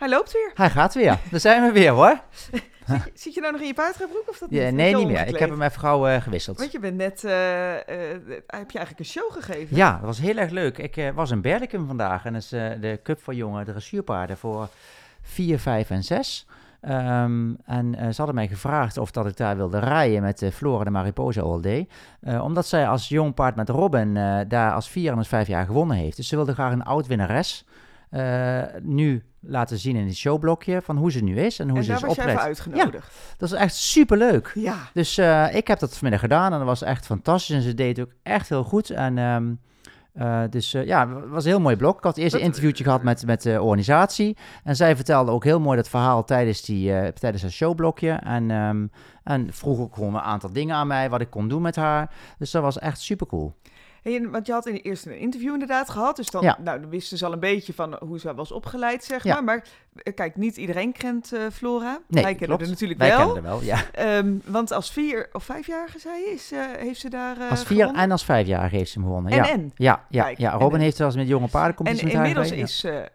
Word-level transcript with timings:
Hij 0.00 0.08
loopt 0.08 0.32
weer. 0.32 0.50
Hij 0.54 0.70
gaat 0.70 0.94
weer. 0.94 1.18
Daar 1.30 1.40
zijn 1.40 1.62
we 1.62 1.72
weer 1.72 1.90
hoor. 1.90 2.20
Zit 2.86 3.04
je, 3.04 3.10
zit 3.14 3.34
je 3.34 3.40
nou 3.40 3.52
nog 3.52 3.60
in 3.60 3.66
je 3.66 3.74
paardrijbroek 3.74 4.28
of 4.28 4.38
dat 4.38 4.48
Ja, 4.50 4.64
niet? 4.64 4.74
nee, 4.74 4.94
niet 4.94 5.06
meer. 5.06 5.26
Ik 5.26 5.38
heb 5.38 5.50
hem 5.50 5.62
even 5.62 5.80
gauw 5.80 6.06
eh, 6.06 6.22
gewisseld. 6.22 6.58
Want 6.58 6.72
je 6.72 6.78
bent 6.78 6.96
net, 6.96 7.24
eh, 7.24 7.74
eh, 7.74 7.80
heb 8.46 8.70
je 8.70 8.78
eigenlijk 8.78 8.98
een 8.98 9.04
show 9.04 9.32
gegeven? 9.32 9.76
Ja, 9.76 9.92
dat 9.92 10.04
was 10.04 10.18
heel 10.18 10.36
erg 10.36 10.50
leuk. 10.50 10.78
Ik 10.78 11.12
was 11.14 11.30
in 11.30 11.40
Berlicum 11.40 11.86
vandaag 11.86 12.24
en 12.24 12.32
dat 12.32 12.42
is 12.42 12.48
de 12.48 13.00
Cup 13.02 13.22
voor 13.22 13.34
jonge 13.34 13.64
dressuurpaarden 13.64 14.36
voor 14.36 14.68
4, 15.22 15.58
5 15.58 15.90
en 15.90 16.04
6. 16.04 16.46
Ehm, 16.80 17.52
en 17.64 17.94
ze 17.98 18.16
hadden 18.16 18.34
mij 18.34 18.48
gevraagd 18.48 18.98
of 18.98 19.10
dat 19.10 19.26
ik 19.26 19.36
daar 19.36 19.56
wilde 19.56 19.78
rijden 19.78 20.22
met 20.22 20.38
de 20.38 20.52
Flora 20.52 20.84
de 20.84 20.90
Mariposa 20.90 21.40
All 21.40 21.60
Day. 21.60 21.88
Omdat 22.40 22.66
zij 22.66 22.88
als 22.88 23.08
jong 23.08 23.34
paard 23.34 23.56
met 23.56 23.68
Robin 23.68 24.14
daar 24.48 24.72
als 24.72 24.88
4 24.88 25.12
en 25.12 25.18
als 25.18 25.28
5 25.28 25.46
jaar 25.46 25.66
gewonnen 25.66 25.96
heeft. 25.96 26.16
Dus 26.16 26.28
ze 26.28 26.36
wilde 26.36 26.52
graag 26.52 26.72
een 26.72 26.84
oud 26.84 27.06
eh, 28.10 28.62
nu 28.82 29.24
laten 29.40 29.78
zien 29.78 29.96
in 29.96 30.06
het 30.06 30.16
showblokje 30.16 30.82
van 30.82 30.96
hoe 30.96 31.12
ze 31.12 31.22
nu 31.22 31.36
is 31.36 31.58
en 31.58 31.68
hoe 31.68 31.78
en 31.78 31.84
ze 31.84 31.90
daar 31.90 32.00
is 32.00 32.06
was 32.06 32.14
jij 32.14 32.24
even 32.24 32.36
opgelet. 32.36 32.48
uitgenodigd. 32.48 33.34
Dat 33.36 33.52
is 33.52 33.58
echt 33.58 33.74
superleuk. 33.74 34.52
Ja. 34.54 34.76
Dus 34.92 35.18
eh, 35.18 35.54
ik 35.54 35.66
heb 35.66 35.78
dat 35.78 35.92
vanmiddag 35.92 36.20
gedaan 36.20 36.52
en 36.52 36.58
dat 36.58 36.66
was 36.66 36.82
echt 36.82 37.06
fantastisch. 37.06 37.56
En 37.56 37.62
ze 37.62 37.74
deed 37.74 37.96
het 37.96 38.06
ook 38.06 38.12
echt 38.22 38.48
heel 38.48 38.64
goed. 38.64 38.90
En 38.90 39.18
ehm, 39.18 39.52
eh, 40.12 40.42
dus 40.50 40.70
ja, 40.70 41.08
het 41.08 41.28
was 41.28 41.44
een 41.44 41.50
heel 41.50 41.60
mooi 41.60 41.76
blok. 41.76 41.96
Ik 41.96 42.04
had 42.04 42.16
eerst 42.16 42.34
een 42.34 42.40
interviewtje 42.40 42.84
gehad 42.84 43.02
met, 43.02 43.26
met 43.26 43.42
de 43.42 43.62
organisatie. 43.62 44.36
En 44.64 44.76
zij 44.76 44.96
vertelde 44.96 45.30
ook 45.30 45.44
heel 45.44 45.60
mooi 45.60 45.76
dat 45.76 45.88
verhaal 45.88 46.24
tijdens, 46.24 46.62
die, 46.62 47.12
tijdens 47.12 47.42
haar 47.42 47.52
showblokje. 47.52 48.10
En, 48.10 48.50
ehm, 48.50 48.86
en 49.24 49.52
vroeg 49.52 49.78
ook 49.78 49.94
gewoon 49.94 50.14
een 50.14 50.20
aantal 50.20 50.52
dingen 50.52 50.76
aan 50.76 50.86
mij, 50.86 51.10
wat 51.10 51.20
ik 51.20 51.30
kon 51.30 51.48
doen 51.48 51.62
met 51.62 51.76
haar. 51.76 52.10
Dus 52.38 52.50
dat 52.50 52.62
was 52.62 52.78
echt 52.78 53.00
super 53.00 53.26
cool. 53.26 53.54
En- 54.02 54.30
want 54.30 54.46
je 54.46 54.52
had 54.52 54.66
in 54.66 54.74
de 54.74 54.80
eerste 54.80 55.10
een 55.10 55.18
interview 55.18 55.52
inderdaad 55.52 55.90
gehad. 55.90 56.16
Dus 56.16 56.30
dan, 56.30 56.42
Ja. 56.42 56.58
nou, 56.62 56.80
dan 56.80 56.90
wisten 56.90 57.18
ze 57.18 57.26
al 57.26 57.32
een 57.32 57.40
beetje 57.40 57.72
van 57.72 57.96
hoe 58.04 58.18
ze 58.18 58.34
was 58.34 58.52
opgeleid, 58.52 59.04
zeg 59.04 59.24
Ja. 59.24 59.34
maar. 59.34 59.44
Maar 59.44 59.64
eh, 59.94 60.14
kijk, 60.14 60.36
niet 60.36 60.56
iedereen 60.56 60.92
kent 60.92 61.32
eh, 61.32 61.40
Flora. 61.52 61.98
Nee, 62.08 62.22
Wij 62.24 62.34
kennen 62.34 62.58
er 62.58 62.68
natuurlijk 62.68 63.00
Wij 63.00 63.08
wel. 63.08 63.18
kennen 63.18 63.36
er 63.36 63.42
wel, 63.50 63.62
ja. 63.62 63.78
Ehm, 63.92 64.34
want 64.44 64.72
als 64.72 64.90
vier 64.92 65.28
of 65.32 65.44
vijfjarige, 65.44 65.98
zei 65.98 66.14
je, 66.20 66.30
is, 66.30 66.52
eh, 66.52 66.60
heeft 66.78 67.00
ze 67.00 67.08
daar 67.10 67.36
Als 67.50 67.62
vier 67.64 67.78
gewonnen? 67.78 68.02
en 68.02 68.10
als 68.10 68.24
vijf 68.24 68.46
jaar 68.46 68.70
heeft 68.70 68.90
ze 68.90 68.98
hem 68.98 69.06
gewonnen. 69.08 69.32
En, 69.32 69.38
ja. 69.38 69.48
en. 69.50 69.72
Ja, 69.74 70.04
ja, 70.08 70.24
Kijk, 70.24 70.38
ja. 70.38 70.52
en 70.52 70.58
Robin 70.58 70.76
en. 70.78 70.82
heeft 70.84 70.96
zelfs 70.96 71.16
met 71.16 71.28
jonge 71.28 71.44
En 71.44 71.50
paardencompetitie 71.50 72.06
met 72.06 72.16
haar 72.16 72.26
inmiddels 72.26 72.52
is 72.58 72.78
ze 72.78 73.08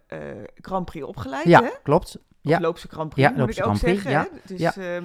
Grand 0.61 0.85
Prix 0.85 1.05
opgeleid, 1.05 1.45
Ja, 1.45 1.59
hè? 1.59 1.65
ja 1.65 1.73
klopt. 1.83 2.15
Of 2.17 2.21
Ja. 2.51 2.59
loopt 2.59 2.79
ze 2.79 2.87
Grand 2.87 3.09
Prix, 3.09 3.29
Ja, 3.29 3.35
moet 3.35 3.49
ik 3.49 3.57
ook 3.57 3.63
Grand 3.63 3.79
Prix, 3.79 4.01
zeggen. 4.03 4.11
ja. 4.11 4.27
Dus, 4.43 4.59
Ja. 4.59 4.73
ehm, 4.95 5.03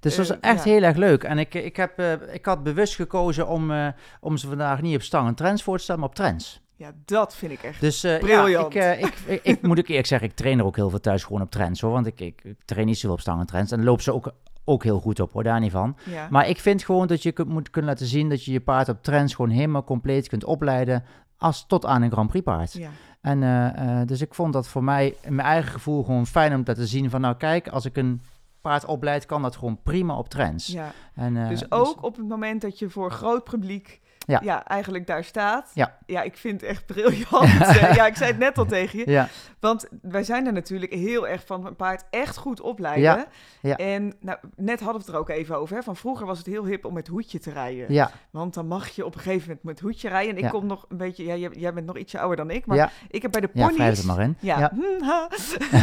Dus 0.00 0.16
dat 0.16 0.28
was 0.28 0.38
Eh, 0.40 0.50
echt 0.50 0.64
ja. 0.64 0.70
heel 0.70 0.82
erg 0.82 0.96
leuk. 0.96 1.24
En 1.24 1.38
ik, 1.38 1.54
ik, 1.54 1.76
heb, 1.76 1.98
eh, 1.98 2.12
ik 2.32 2.44
had 2.46 2.62
bewust 2.62 2.94
gekozen 2.94 3.48
om, 3.48 3.70
eh, 3.70 3.86
om 4.20 4.36
ze 4.36 4.48
vandaag 4.48 4.80
niet 4.82 4.94
op 4.94 5.02
stang 5.02 5.28
en 5.28 5.34
trends 5.34 5.62
voor 5.62 5.76
te 5.76 5.82
stellen, 5.82 6.00
maar 6.00 6.10
op 6.10 6.14
trends. 6.14 6.60
ja, 6.76 6.92
dat 7.04 7.34
vind 7.34 7.52
ik 7.52 7.62
echt. 7.62 7.80
Dus 7.80 8.04
eh, 8.04 8.20
ja, 8.20 8.46
ik, 8.46 8.74
ik, 8.74 9.14
ik, 9.26 9.40
ik 9.42 9.62
moet 9.62 9.78
ook 9.78 9.88
eerlijk 9.88 10.06
zeggen, 10.06 10.28
ik 10.28 10.34
train 10.34 10.58
er 10.58 10.64
ook 10.64 10.76
heel 10.76 10.90
veel 10.90 11.00
thuis 11.00 11.24
gewoon 11.24 11.42
op 11.42 11.50
trends 11.50 11.80
hoor. 11.80 11.90
Want 11.90 12.06
ik, 12.06 12.20
ik, 12.20 12.40
ik 12.44 12.56
train 12.64 12.86
niet 12.86 12.96
zoveel 12.98 13.12
op 13.12 13.20
stang 13.20 13.40
en 13.40 13.46
trends. 13.46 13.72
En 13.72 13.84
loop 13.84 14.00
ze 14.00 14.12
ook, 14.14 14.32
ook 14.64 14.82
heel 14.84 15.00
goed 15.00 15.20
op 15.20 15.32
hoor, 15.32 15.42
daar 15.42 15.60
niet 15.60 15.70
van. 15.72 15.96
ja. 16.04 16.26
Maar 16.30 16.48
ik 16.48 16.58
vind 16.60 16.84
gewoon 16.84 17.06
dat 17.06 17.22
je 17.22 17.32
kunt, 17.32 17.48
moet 17.48 17.70
kunnen 17.70 17.90
laten 17.90 18.06
zien 18.06 18.28
dat 18.28 18.44
je 18.44 18.52
je 18.52 18.60
paard 18.60 18.88
op 18.88 19.02
trends 19.02 19.34
gewoon 19.34 19.50
helemaal 19.50 19.84
compleet 19.84 20.28
kunt 20.28 20.44
opleiden. 20.44 21.04
Als 21.36 21.64
tot 21.66 21.86
aan 21.86 22.02
een 22.02 22.10
Grand 22.10 22.28
Prix 22.28 22.44
paard. 22.44 22.72
ja. 22.72 22.90
En 23.20 24.06
dus 24.06 24.20
ik 24.20 24.34
vond 24.34 24.52
dat 24.52 24.68
voor 24.68 24.84
mij, 24.84 25.14
in 25.22 25.34
mijn 25.34 25.48
eigen 25.48 25.72
gevoel, 25.72 26.04
gewoon 26.04 26.26
fijn 26.26 26.54
om 26.54 26.64
te 26.64 26.70
laten 26.70 26.86
zien 26.86 27.10
van 27.10 27.20
nou 27.20 27.36
kijk, 27.36 27.68
als 27.68 27.84
ik 27.84 27.96
een 27.96 28.20
paard 28.60 28.84
opleid, 28.84 29.26
kan 29.26 29.42
dat 29.42 29.56
gewoon 29.56 29.80
prima 29.82 30.16
op 30.16 30.28
trends. 30.28 30.66
ja. 30.66 30.92
En, 31.14 31.36
eh, 31.36 31.48
Dus 31.48 31.70
ook 31.70 32.02
op 32.02 32.16
het 32.16 32.28
moment 32.28 32.60
dat 32.60 32.78
je 32.78 32.90
voor 32.90 33.12
groot 33.12 33.44
publiek 33.44 34.00
Ja. 34.26 34.40
ja. 34.42 34.64
eigenlijk 34.64 35.06
daar 35.06 35.24
staat. 35.24 35.70
Ja. 35.74 35.96
ja, 36.06 36.22
ik 36.22 36.36
vind 36.36 36.60
het 36.60 36.70
echt 36.70 36.86
briljant. 36.86 37.60
Eh, 37.60 37.94
ja, 37.98 38.06
ik 38.06 38.16
zei 38.16 38.30
het 38.30 38.38
net 38.38 38.58
al 38.58 38.64
tegen 38.66 38.98
je. 38.98 39.10
Ja, 39.10 39.28
Want 39.60 39.86
wij 40.02 40.24
zijn 40.24 40.46
er 40.46 40.52
natuurlijk 40.52 40.92
heel 40.92 41.28
erg 41.28 41.42
van 41.46 41.66
een 41.66 41.76
paard 41.76 42.04
echt 42.10 42.36
goed 42.36 42.60
opleiden. 42.60 43.02
Ja, 43.02 43.26
ja. 43.60 43.76
En 43.76 44.14
nou, 44.20 44.38
net 44.56 44.80
hadden 44.80 45.00
we 45.00 45.06
het 45.06 45.14
er 45.14 45.20
ook 45.20 45.28
even 45.28 45.56
over. 45.58 45.76
Hè? 45.76 45.82
Van 45.82 45.96
vroeger 45.96 46.26
was 46.26 46.38
het 46.38 46.46
heel 46.46 46.64
hip 46.64 46.84
om 46.84 46.92
met 46.94 47.06
hoedje 47.08 47.38
te 47.38 47.50
rijden. 47.50 47.92
ja, 47.92 48.10
Want 48.30 48.54
dan 48.54 48.66
mag 48.66 48.88
je 48.88 49.04
op 49.04 49.14
een 49.14 49.20
gegeven 49.20 49.46
moment 49.48 49.64
met 49.64 49.80
hoedje 49.80 50.08
rijden. 50.08 50.30
En 50.30 50.36
ik 50.36 50.42
Ja. 50.44 50.50
kom 50.50 50.66
nog 50.66 50.86
een 50.88 50.96
beetje... 50.96 51.24
Ja, 51.24 51.34
jij, 51.36 51.50
jij 51.52 51.72
bent 51.74 51.86
nog 51.86 51.96
ietsje 51.96 52.18
ouder 52.18 52.36
dan 52.36 52.50
ik. 52.50 52.66
Maar 52.66 52.76
ja, 52.76 52.90
ik 53.08 53.22
heb 53.22 53.30
bij 53.32 53.40
de 53.40 53.48
ja, 53.52 53.66
ponies... 53.68 53.96
het 53.98 54.06
maar 54.06 54.20
in. 54.20 54.36
Ja. 54.40 54.58
Ja. 54.58 54.72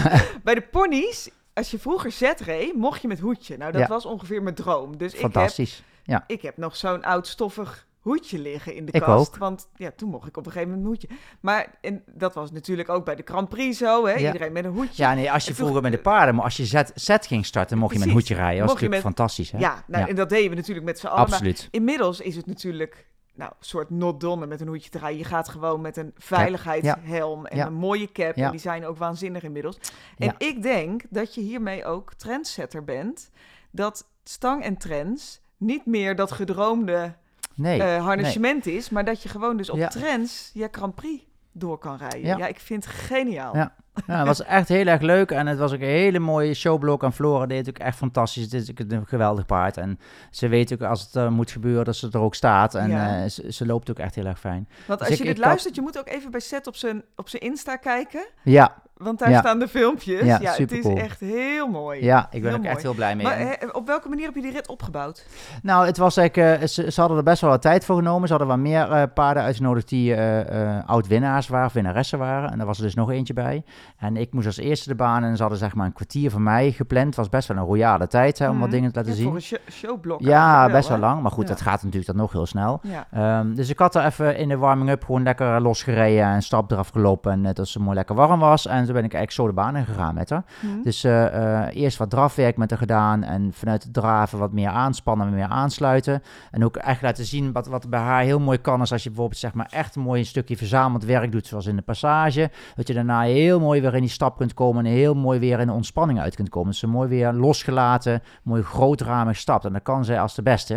bij 0.43 0.55
de 0.55 0.67
ponies, 0.71 1.29
als 1.57 1.71
je 1.71 1.79
vroeger 1.79 2.11
zet 2.11 2.39
reed, 2.39 2.73
mocht 2.75 3.01
je 3.01 3.07
met 3.07 3.19
hoedje. 3.19 3.57
Nou, 3.57 3.71
dat 3.71 3.81
Ja. 3.81 3.87
was 3.87 4.05
ongeveer 4.05 4.43
mijn 4.43 4.55
droom. 4.55 4.97
Dus 4.97 5.13
ik 5.13 5.19
heb, 5.21 5.31
Fantastisch. 5.31 5.83
Ja, 6.03 6.23
ik 6.27 6.41
heb 6.41 6.57
nog 6.57 6.75
zo'n 6.75 7.03
oud 7.03 7.27
stoffig 7.27 7.85
hoedje 7.99 8.39
liggen 8.39 8.75
in 8.75 8.85
de 8.85 8.91
Ik 8.91 9.01
kast. 9.01 9.27
ook. 9.33 9.37
Want 9.37 9.67
ja, 9.75 9.91
toen 9.95 10.09
mocht 10.09 10.27
ik 10.27 10.37
op 10.37 10.45
een 10.45 10.51
gegeven 10.51 10.73
moment 10.73 10.87
een 11.01 11.07
hoedje. 11.09 11.17
Maar 11.39 11.67
en 11.81 12.03
dat 12.05 12.33
was 12.33 12.51
natuurlijk 12.51 12.89
ook 12.89 13.05
bij 13.05 13.15
de 13.15 13.21
Grand 13.25 13.49
Prix 13.49 13.77
zo. 13.77 14.05
Hè? 14.05 14.13
Ja. 14.13 14.25
Iedereen 14.25 14.51
met 14.51 14.65
een 14.65 14.71
hoedje. 14.71 15.03
ja 15.03 15.13
nee, 15.13 15.31
als 15.31 15.43
je 15.43 15.47
toen- 15.47 15.55
vroeger 15.57 15.81
met 15.81 15.91
de 15.91 15.97
paarden, 15.97 16.35
maar 16.35 16.43
als 16.43 16.57
je 16.57 16.65
set, 16.65 16.91
set 16.95 17.27
ging 17.27 17.45
starten, 17.45 17.77
mocht 17.77 17.93
je 17.93 17.99
met 17.99 18.07
een 18.07 18.13
hoedje 18.13 18.33
rijden. 18.35 18.57
Dat 18.57 18.65
was 18.65 18.73
natuurlijk 18.73 19.01
fantastisch. 19.01 19.51
Hè? 19.51 19.57
Ja, 19.57 19.83
nou, 19.87 20.03
Ja. 20.03 20.09
en 20.09 20.15
dat 20.15 20.29
deden 20.29 20.49
we 20.49 20.55
natuurlijk 20.55 20.85
met 20.85 20.99
z'n 20.99 21.05
allen. 21.07 21.19
Maar 21.19 21.27
Absoluut. 21.31 21.67
inmiddels 21.71 22.19
is 22.21 22.35
het 22.35 22.45
natuurlijk 22.45 23.07
nou, 23.37 23.51
een 23.59 23.65
soort 23.65 23.89
not 23.89 24.19
done 24.19 24.45
met 24.45 24.61
een 24.61 24.67
hoedje 24.67 24.99
rijden. 24.99 25.17
Je 25.17 25.23
gaat 25.23 25.49
gewoon 25.49 25.81
met 25.81 25.97
een 25.97 26.13
veiligheidshelm 26.17 27.45
en 27.45 27.59
een 27.59 27.73
mooie 27.73 28.11
cap. 28.11 28.35
En 28.35 28.51
die 28.51 28.59
zijn 28.59 28.85
ook 28.85 28.97
waanzinnig 28.97 29.43
inmiddels. 29.43 29.77
En 30.17 30.35
ik 30.37 30.61
denk 30.61 31.01
dat 31.09 31.35
je 31.35 31.41
hiermee 31.41 31.85
ook 31.85 32.13
trendsetter 32.13 32.83
bent. 32.83 33.29
Dat 33.71 34.07
stang 34.23 34.63
en 34.63 34.77
trends 34.77 35.39
niet 35.57 35.85
meer 35.85 36.15
dat 36.15 36.31
gedroomde 36.31 37.13
Nee, 37.55 37.83
eh 37.83 38.03
harnessement 38.03 38.65
is, 38.65 38.89
maar 38.89 39.05
dat 39.05 39.23
je 39.23 39.29
gewoon 39.29 39.57
dus 39.57 39.69
op 39.69 39.77
Ja. 39.77 39.87
trends 39.87 40.51
je 40.53 40.67
Grand 40.71 40.95
Prix 40.95 41.23
door 41.51 41.77
kan 41.77 41.97
rijden. 41.97 42.21
Ja. 42.25 42.37
Ja, 42.37 42.47
ik 42.47 42.59
vind 42.59 42.85
het 42.85 42.93
geniaal. 42.93 43.55
Ja. 43.55 43.75
Ja, 44.07 44.17
het 44.17 44.27
was 44.27 44.43
echt 44.43 44.67
heel 44.67 44.85
erg 44.85 45.01
leuk 45.01 45.31
en 45.31 45.47
het 45.47 45.57
was 45.57 45.73
ook 45.73 45.79
een 45.79 45.85
hele 45.87 46.19
mooie 46.19 46.53
showblok. 46.53 47.03
En 47.03 47.13
Flora 47.13 47.45
deed 47.45 47.65
het 47.65 47.69
ook 47.69 47.77
echt 47.85 47.97
fantastisch. 47.97 48.43
Het 48.43 48.53
is 48.53 48.71
een 48.87 49.05
geweldig 49.07 49.45
paard. 49.45 49.77
En 49.77 49.99
ze 50.31 50.47
weet 50.47 50.73
ook 50.73 50.81
als 50.81 51.01
het 51.01 51.15
eh, 51.15 51.27
moet 51.29 51.51
gebeuren 51.51 51.85
dat 51.85 51.95
ze 51.95 52.09
er 52.11 52.19
ook 52.19 52.35
staat. 52.35 52.75
En 52.75 52.89
Ja. 52.89 53.23
eh, 53.23 53.29
ze, 53.29 53.51
ze 53.53 53.65
loopt 53.65 53.89
ook 53.89 53.99
echt 53.99 54.15
heel 54.15 54.25
erg 54.25 54.39
fijn. 54.39 54.67
Want 54.87 54.99
Dus 54.99 55.07
als 55.07 55.09
ik- 55.09 55.17
je 55.17 55.23
dit 55.23 55.33
ik 55.37 55.39
had- 55.39 55.45
luistert, 55.47 55.75
je 55.75 55.81
moet 55.81 55.99
ook 55.99 56.07
even 56.09 56.31
bij 56.31 56.39
Seth 56.39 56.67
op 56.67 56.75
zijn, 56.75 57.03
op 57.15 57.29
zijn 57.29 57.41
Insta 57.41 57.75
kijken. 57.75 58.25
Ja, 58.43 58.75
Want 58.97 59.19
daar 59.19 59.29
Ja. 59.29 59.39
staan 59.39 59.59
de 59.59 59.67
filmpjes. 59.67 60.19
Ja, 60.19 60.25
Ja, 60.25 60.33
het 60.33 60.43
is 60.49 60.55
supercool. 60.55 60.97
echt 60.97 61.19
heel 61.19 61.67
mooi. 61.67 62.03
ja 62.03 62.23
ik 62.23 62.29
ben 62.31 62.41
Heel 62.41 62.51
ook 62.51 62.57
mooi. 62.57 62.69
echt 62.73 62.81
heel 62.81 62.93
blij 62.93 63.15
mee. 63.15 63.25
Maar 63.25 63.37
hè, 63.39 63.53
op 63.71 63.87
welke 63.87 64.09
manier 64.09 64.25
heb 64.25 64.35
je 64.35 64.41
die 64.41 64.51
rit 64.51 64.67
opgebouwd? 64.67 65.25
Nou, 65.61 65.85
het 65.85 65.97
was 65.97 66.17
eigenlijk, 66.17 66.61
eh, 66.61 66.67
ze, 66.67 66.91
ze 66.91 66.99
hadden 66.99 67.17
er 67.17 67.23
best 67.23 67.41
wel 67.41 67.49
wat 67.49 67.61
tijd 67.61 67.85
voor 67.85 67.95
genomen. 67.95 68.27
Ze 68.27 68.33
hadden 68.33 68.47
wat 68.51 68.57
meer 68.65 68.91
eh, 68.91 69.03
paarden 69.13 69.43
uitgenodigd 69.43 69.89
die 69.89 70.13
eh, 70.15 70.77
eh, 70.77 70.83
oud-winnaars 70.87 71.47
waren, 71.47 71.67
of 71.67 71.73
winnaressen 71.73 72.19
waren. 72.19 72.51
En 72.51 72.57
daar 72.57 72.67
was 72.67 72.77
er 72.77 72.83
dus 72.83 72.95
nog 72.95 73.11
eentje 73.11 73.33
bij. 73.33 73.63
En 73.97 74.17
ik 74.17 74.33
moest 74.33 74.45
als 74.45 74.57
eerste 74.57 74.89
de 74.89 74.95
baan 74.95 75.23
en 75.23 75.35
ze 75.35 75.41
hadden 75.41 75.59
zeg 75.59 75.75
maar 75.75 75.85
een 75.85 75.93
kwartier 75.93 76.31
van 76.31 76.43
mij 76.43 76.71
gepland. 76.71 77.05
Het 77.05 77.15
was 77.15 77.29
best 77.29 77.47
wel 77.47 77.57
een 77.57 77.63
royale 77.63 78.07
tijd 78.07 78.39
hè, 78.39 78.49
om 78.49 78.53
wat 78.59 78.67
Mhm. 78.67 78.75
dingen 78.75 78.91
te 78.91 78.97
laten 78.97 79.11
Ja, 79.11 79.17
zien. 79.17 79.27
Voor 79.27 79.35
een 79.35 79.41
show- 79.41 79.59
showblok. 79.71 80.21
Ja, 80.21 80.69
best 80.71 80.87
wel 80.89 80.97
hè? 80.97 81.03
lang. 81.03 81.21
Maar 81.21 81.31
goed, 81.31 81.47
Ja. 81.47 81.53
dat 81.53 81.61
gaat 81.61 81.77
natuurlijk 81.83 82.05
dan 82.05 82.15
nog 82.15 82.31
heel 82.31 82.45
snel. 82.45 82.79
Ja. 82.83 83.07
Ehm, 83.11 83.53
dus 83.53 83.69
ik 83.69 83.79
had 83.79 83.95
er 83.95 84.05
even 84.05 84.37
in 84.37 84.47
de 84.49 84.57
warming-up 84.57 85.03
gewoon 85.03 85.23
lekker 85.23 85.61
losgereden 85.61 86.25
en 86.25 86.41
stap 86.41 86.71
eraf 86.71 86.89
gelopen. 86.89 87.31
En 87.31 87.45
eh, 87.45 87.53
dat 87.53 87.67
ze 87.67 87.79
mooi 87.79 87.95
lekker 87.95 88.15
warm 88.15 88.39
was. 88.39 88.67
En 88.67 88.75
toen 88.85 88.93
ben 88.93 89.03
ik 89.03 89.13
eigenlijk 89.13 89.31
zo 89.31 89.47
de 89.47 89.53
baan 89.53 89.75
in 89.75 89.85
gegaan 89.85 90.13
met 90.13 90.29
haar. 90.29 90.43
Hm. 90.59 90.67
Dus 90.83 91.03
eh, 91.03 91.25
eh, 91.65 91.75
eerst 91.75 91.97
wat 91.97 92.09
drafwerk 92.09 92.57
met 92.57 92.69
haar 92.69 92.79
gedaan. 92.79 93.23
En 93.23 93.49
vanuit 93.53 93.83
het 93.83 93.93
draven 93.93 94.39
wat 94.39 94.51
meer 94.51 94.69
aanspannen 94.69 95.27
en 95.27 95.33
meer 95.33 95.47
aansluiten. 95.47 96.23
En 96.51 96.65
ook 96.65 96.77
echt 96.77 97.01
laten 97.01 97.25
zien 97.25 97.51
wat, 97.51 97.67
wat 97.67 97.89
bij 97.89 97.99
haar 97.99 98.21
heel 98.21 98.39
mooi 98.39 98.57
kan. 98.57 98.81
Is 98.81 98.91
als 98.91 99.03
je 99.03 99.09
bijvoorbeeld 99.09 99.39
zeg 99.39 99.53
maar 99.53 99.67
echt 99.69 99.95
een 99.95 100.01
mooi 100.01 100.23
stukje 100.25 100.57
verzameld 100.57 101.03
werk 101.05 101.31
doet. 101.31 101.47
Zoals 101.47 101.65
in 101.65 101.75
de 101.75 101.81
passage. 101.81 102.51
Dat 102.75 102.87
je 102.87 102.93
daarna 102.93 103.21
heel 103.21 103.59
mooi 103.59 103.76
weer 103.81 103.95
in 103.95 104.01
die 104.01 104.09
stap 104.09 104.37
kunt 104.37 104.53
komen. 104.53 104.85
En 104.85 104.91
heel 104.91 105.13
mooi 105.13 105.39
weer 105.39 105.59
in 105.59 105.67
de 105.67 105.73
ontspanning 105.73 106.19
uit 106.19 106.35
kunt 106.35 106.49
komen. 106.49 106.69
Dus 106.69 106.79
ze 106.79 106.87
mooi 106.87 107.09
weer 107.09 107.33
losgelaten. 107.33 108.23
Mooi 108.43 108.61
grootramig 108.63 109.37
stapt. 109.37 109.65
En 109.65 109.73
dat 109.73 109.81
kan 109.81 110.05
zij 110.05 110.19
als 110.19 110.35
de 110.35 110.43
beste. 110.43 110.73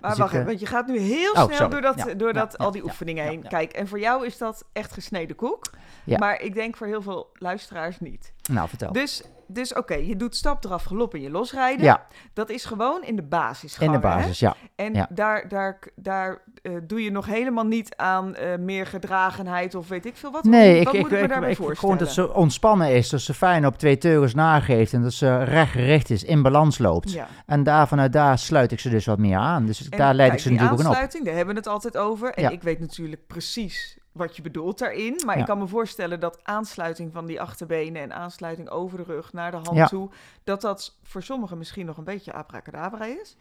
Maar 0.00 0.10
Dus 0.10 0.18
wacht 0.18 0.30
even, 0.30 0.42
uh, 0.42 0.48
want 0.48 0.60
je 0.60 0.66
gaat 0.66 0.86
nu 0.86 0.98
heel 0.98 1.32
oh, 1.32 1.52
snel 1.52 1.68
door, 1.68 1.80
dat, 1.80 1.94
Ja, 1.96 2.14
door 2.14 2.34
ja, 2.34 2.40
dat, 2.40 2.54
ja, 2.58 2.64
al 2.64 2.70
die 2.70 2.84
oefeningen 2.84 3.26
heen. 3.26 3.48
Kijk, 3.48 3.72
en 3.72 3.88
voor 3.88 4.00
jou 4.00 4.26
is 4.26 4.38
dat 4.38 4.64
echt 4.72 4.92
gesneden 4.92 5.36
koek. 5.36 5.70
Ja. 6.04 6.18
Maar 6.18 6.40
ik 6.40 6.54
denk 6.54 6.76
voor 6.76 6.86
heel 6.86 7.02
veel 7.02 7.30
luisteraars 7.34 8.00
niet. 8.00 8.32
Nou, 8.50 8.68
vertel. 8.68 8.92
Dus, 8.92 9.22
dus 9.52 9.74
oké, 9.74 9.94
je 9.94 10.16
doet 10.16 10.36
stap 10.36 10.64
eraf, 10.64 10.84
galop 10.84 11.14
en 11.14 11.20
je 11.20 11.30
losrijden. 11.30 11.84
Ja, 11.84 12.06
Dat 12.32 12.50
is 12.50 12.64
gewoon 12.64 13.02
in 13.04 13.16
de 13.16 13.22
basis. 13.22 13.78
in 13.78 13.92
de 13.92 13.98
basis, 13.98 14.38
ja. 14.38 14.54
En 14.76 14.94
Ja. 14.94 15.06
daar, 15.10 15.48
daar, 15.48 15.78
daar 15.96 16.42
eh, 16.62 16.72
doe 16.86 17.02
je 17.04 17.10
nog 17.10 17.26
helemaal 17.26 17.64
niet 17.64 17.96
aan 17.96 18.34
eh, 18.34 18.58
meer 18.58 18.86
gedragenheid 18.86 19.74
of 19.74 19.88
weet 19.88 20.06
ik 20.06 20.16
veel 20.16 20.30
wat. 20.30 20.44
Nee, 20.44 20.84
wat 20.84 20.94
ik, 20.94 21.00
moet 21.00 21.10
ik, 21.12 21.16
me 21.18 21.22
ik, 21.22 21.28
daarbij 21.28 21.50
ik, 21.50 21.56
voorstellen? 21.56 21.78
gewoon 21.80 21.98
dat 21.98 22.12
ze 22.12 22.34
ontspannen 22.34 22.94
is. 22.94 23.08
Dat 23.08 23.20
ze 23.20 23.34
fijn 23.34 23.66
op 23.66 23.78
twee 23.78 23.98
teugels 23.98 24.34
nageeft. 24.34 24.92
En 24.92 25.02
dat 25.02 25.12
ze 25.12 25.42
rechtgericht 25.44 26.10
is, 26.10 26.24
in 26.24 26.42
balans 26.42 26.78
loopt. 26.78 27.12
Ja. 27.12 27.28
En 27.46 27.62
daar 27.62 27.88
vanuit 27.88 28.12
daar 28.12 28.38
sluit 28.38 28.72
ik 28.72 28.80
ze 28.80 28.90
dus 28.90 29.06
wat 29.06 29.18
meer 29.18 29.36
aan. 29.36 29.66
Dus 29.66 29.88
En 29.88 29.98
daar 29.98 30.14
leid 30.14 30.28
kijk, 30.28 30.32
ik 30.40 30.46
ze 30.46 30.50
natuurlijk 30.52 30.80
ook 30.80 30.86
op. 30.86 31.24
daar 31.24 31.34
hebben 31.34 31.54
we 31.54 31.60
het 31.60 31.68
altijd 31.68 31.96
over. 31.96 32.32
En 32.32 32.42
Ja. 32.42 32.50
ik 32.50 32.62
weet 32.62 32.80
natuurlijk 32.80 33.26
precies 33.26 33.98
wat 34.12 34.36
je 34.36 34.42
bedoelt 34.42 34.78
daarin. 34.78 35.20
Maar 35.26 35.34
Ja. 35.34 35.40
ik 35.40 35.46
kan 35.46 35.58
me 35.58 35.66
voorstellen 35.66 36.20
dat 36.20 36.38
aansluiting 36.42 37.12
van 37.12 37.26
die 37.26 37.40
achterbenen 37.40 38.02
en 38.02 38.12
aansluiting 38.14 38.68
over 38.68 38.96
de 38.98 39.04
rug 39.04 39.32
naar 39.32 39.50
de 39.50 39.56
hand 39.56 39.76
Ja. 39.76 39.86
toe, 39.86 40.10
dat 40.44 40.60
dat 40.60 40.96
voor 41.02 41.22
sommigen 41.22 41.58
misschien 41.58 41.86
nog 41.86 41.96
een 41.96 42.04
beetje 42.04 42.32
abracadabra 42.32 43.04
is. 43.04 43.36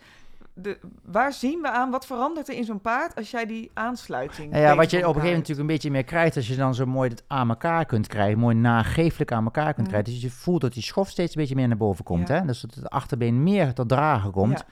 de, 0.53 0.79
waar 1.03 1.33
zien 1.33 1.62
we 1.62 1.69
aan, 1.71 1.91
wat 1.91 2.06
verandert 2.06 2.47
er 2.50 2.56
in 2.56 2.63
zo'n 2.63 2.81
paard 2.81 3.15
als 3.15 3.31
jij 3.31 3.45
die 3.45 3.71
aansluiting... 3.73 4.51
Nou 4.51 4.63
ja, 4.63 4.75
wat 4.75 4.89
je 4.91 4.97
op 4.97 5.03
een 5.03 5.07
gegeven 5.07 5.21
moment 5.23 5.38
natuurlijk 5.38 5.59
een 5.59 5.73
beetje 5.75 5.91
meer 5.91 6.03
krijgt, 6.03 6.35
als 6.35 6.47
je 6.47 6.56
dan 6.56 6.75
zo 6.75 6.85
mooi 6.85 7.09
het 7.09 7.24
aan 7.27 7.50
elkaar 7.50 7.85
kunt 7.85 8.07
krijgen, 8.07 8.39
mooi 8.39 8.56
nageeflijk 8.56 9.31
aan 9.31 9.44
elkaar 9.44 9.74
kunt 9.74 9.77
Mm. 9.88 9.94
krijgen. 9.94 10.12
Dus 10.13 10.21
je 10.21 10.29
voelt 10.29 10.62
dat 10.62 10.74
die 10.74 10.83
schof 10.83 11.09
steeds 11.09 11.35
een 11.35 11.41
beetje 11.41 11.56
meer 11.56 11.67
naar 11.67 11.77
boven 11.77 12.03
komt. 12.03 12.27
Ja. 12.27 12.33
Hè? 12.39 12.45
Dus 12.45 12.62
dat 12.62 12.74
het 12.75 12.89
achterbeen 12.89 13.44
meer 13.44 13.74
tot 13.74 13.89
dragen 13.89 14.31
komt. 14.31 14.59
Ja. 14.59 14.65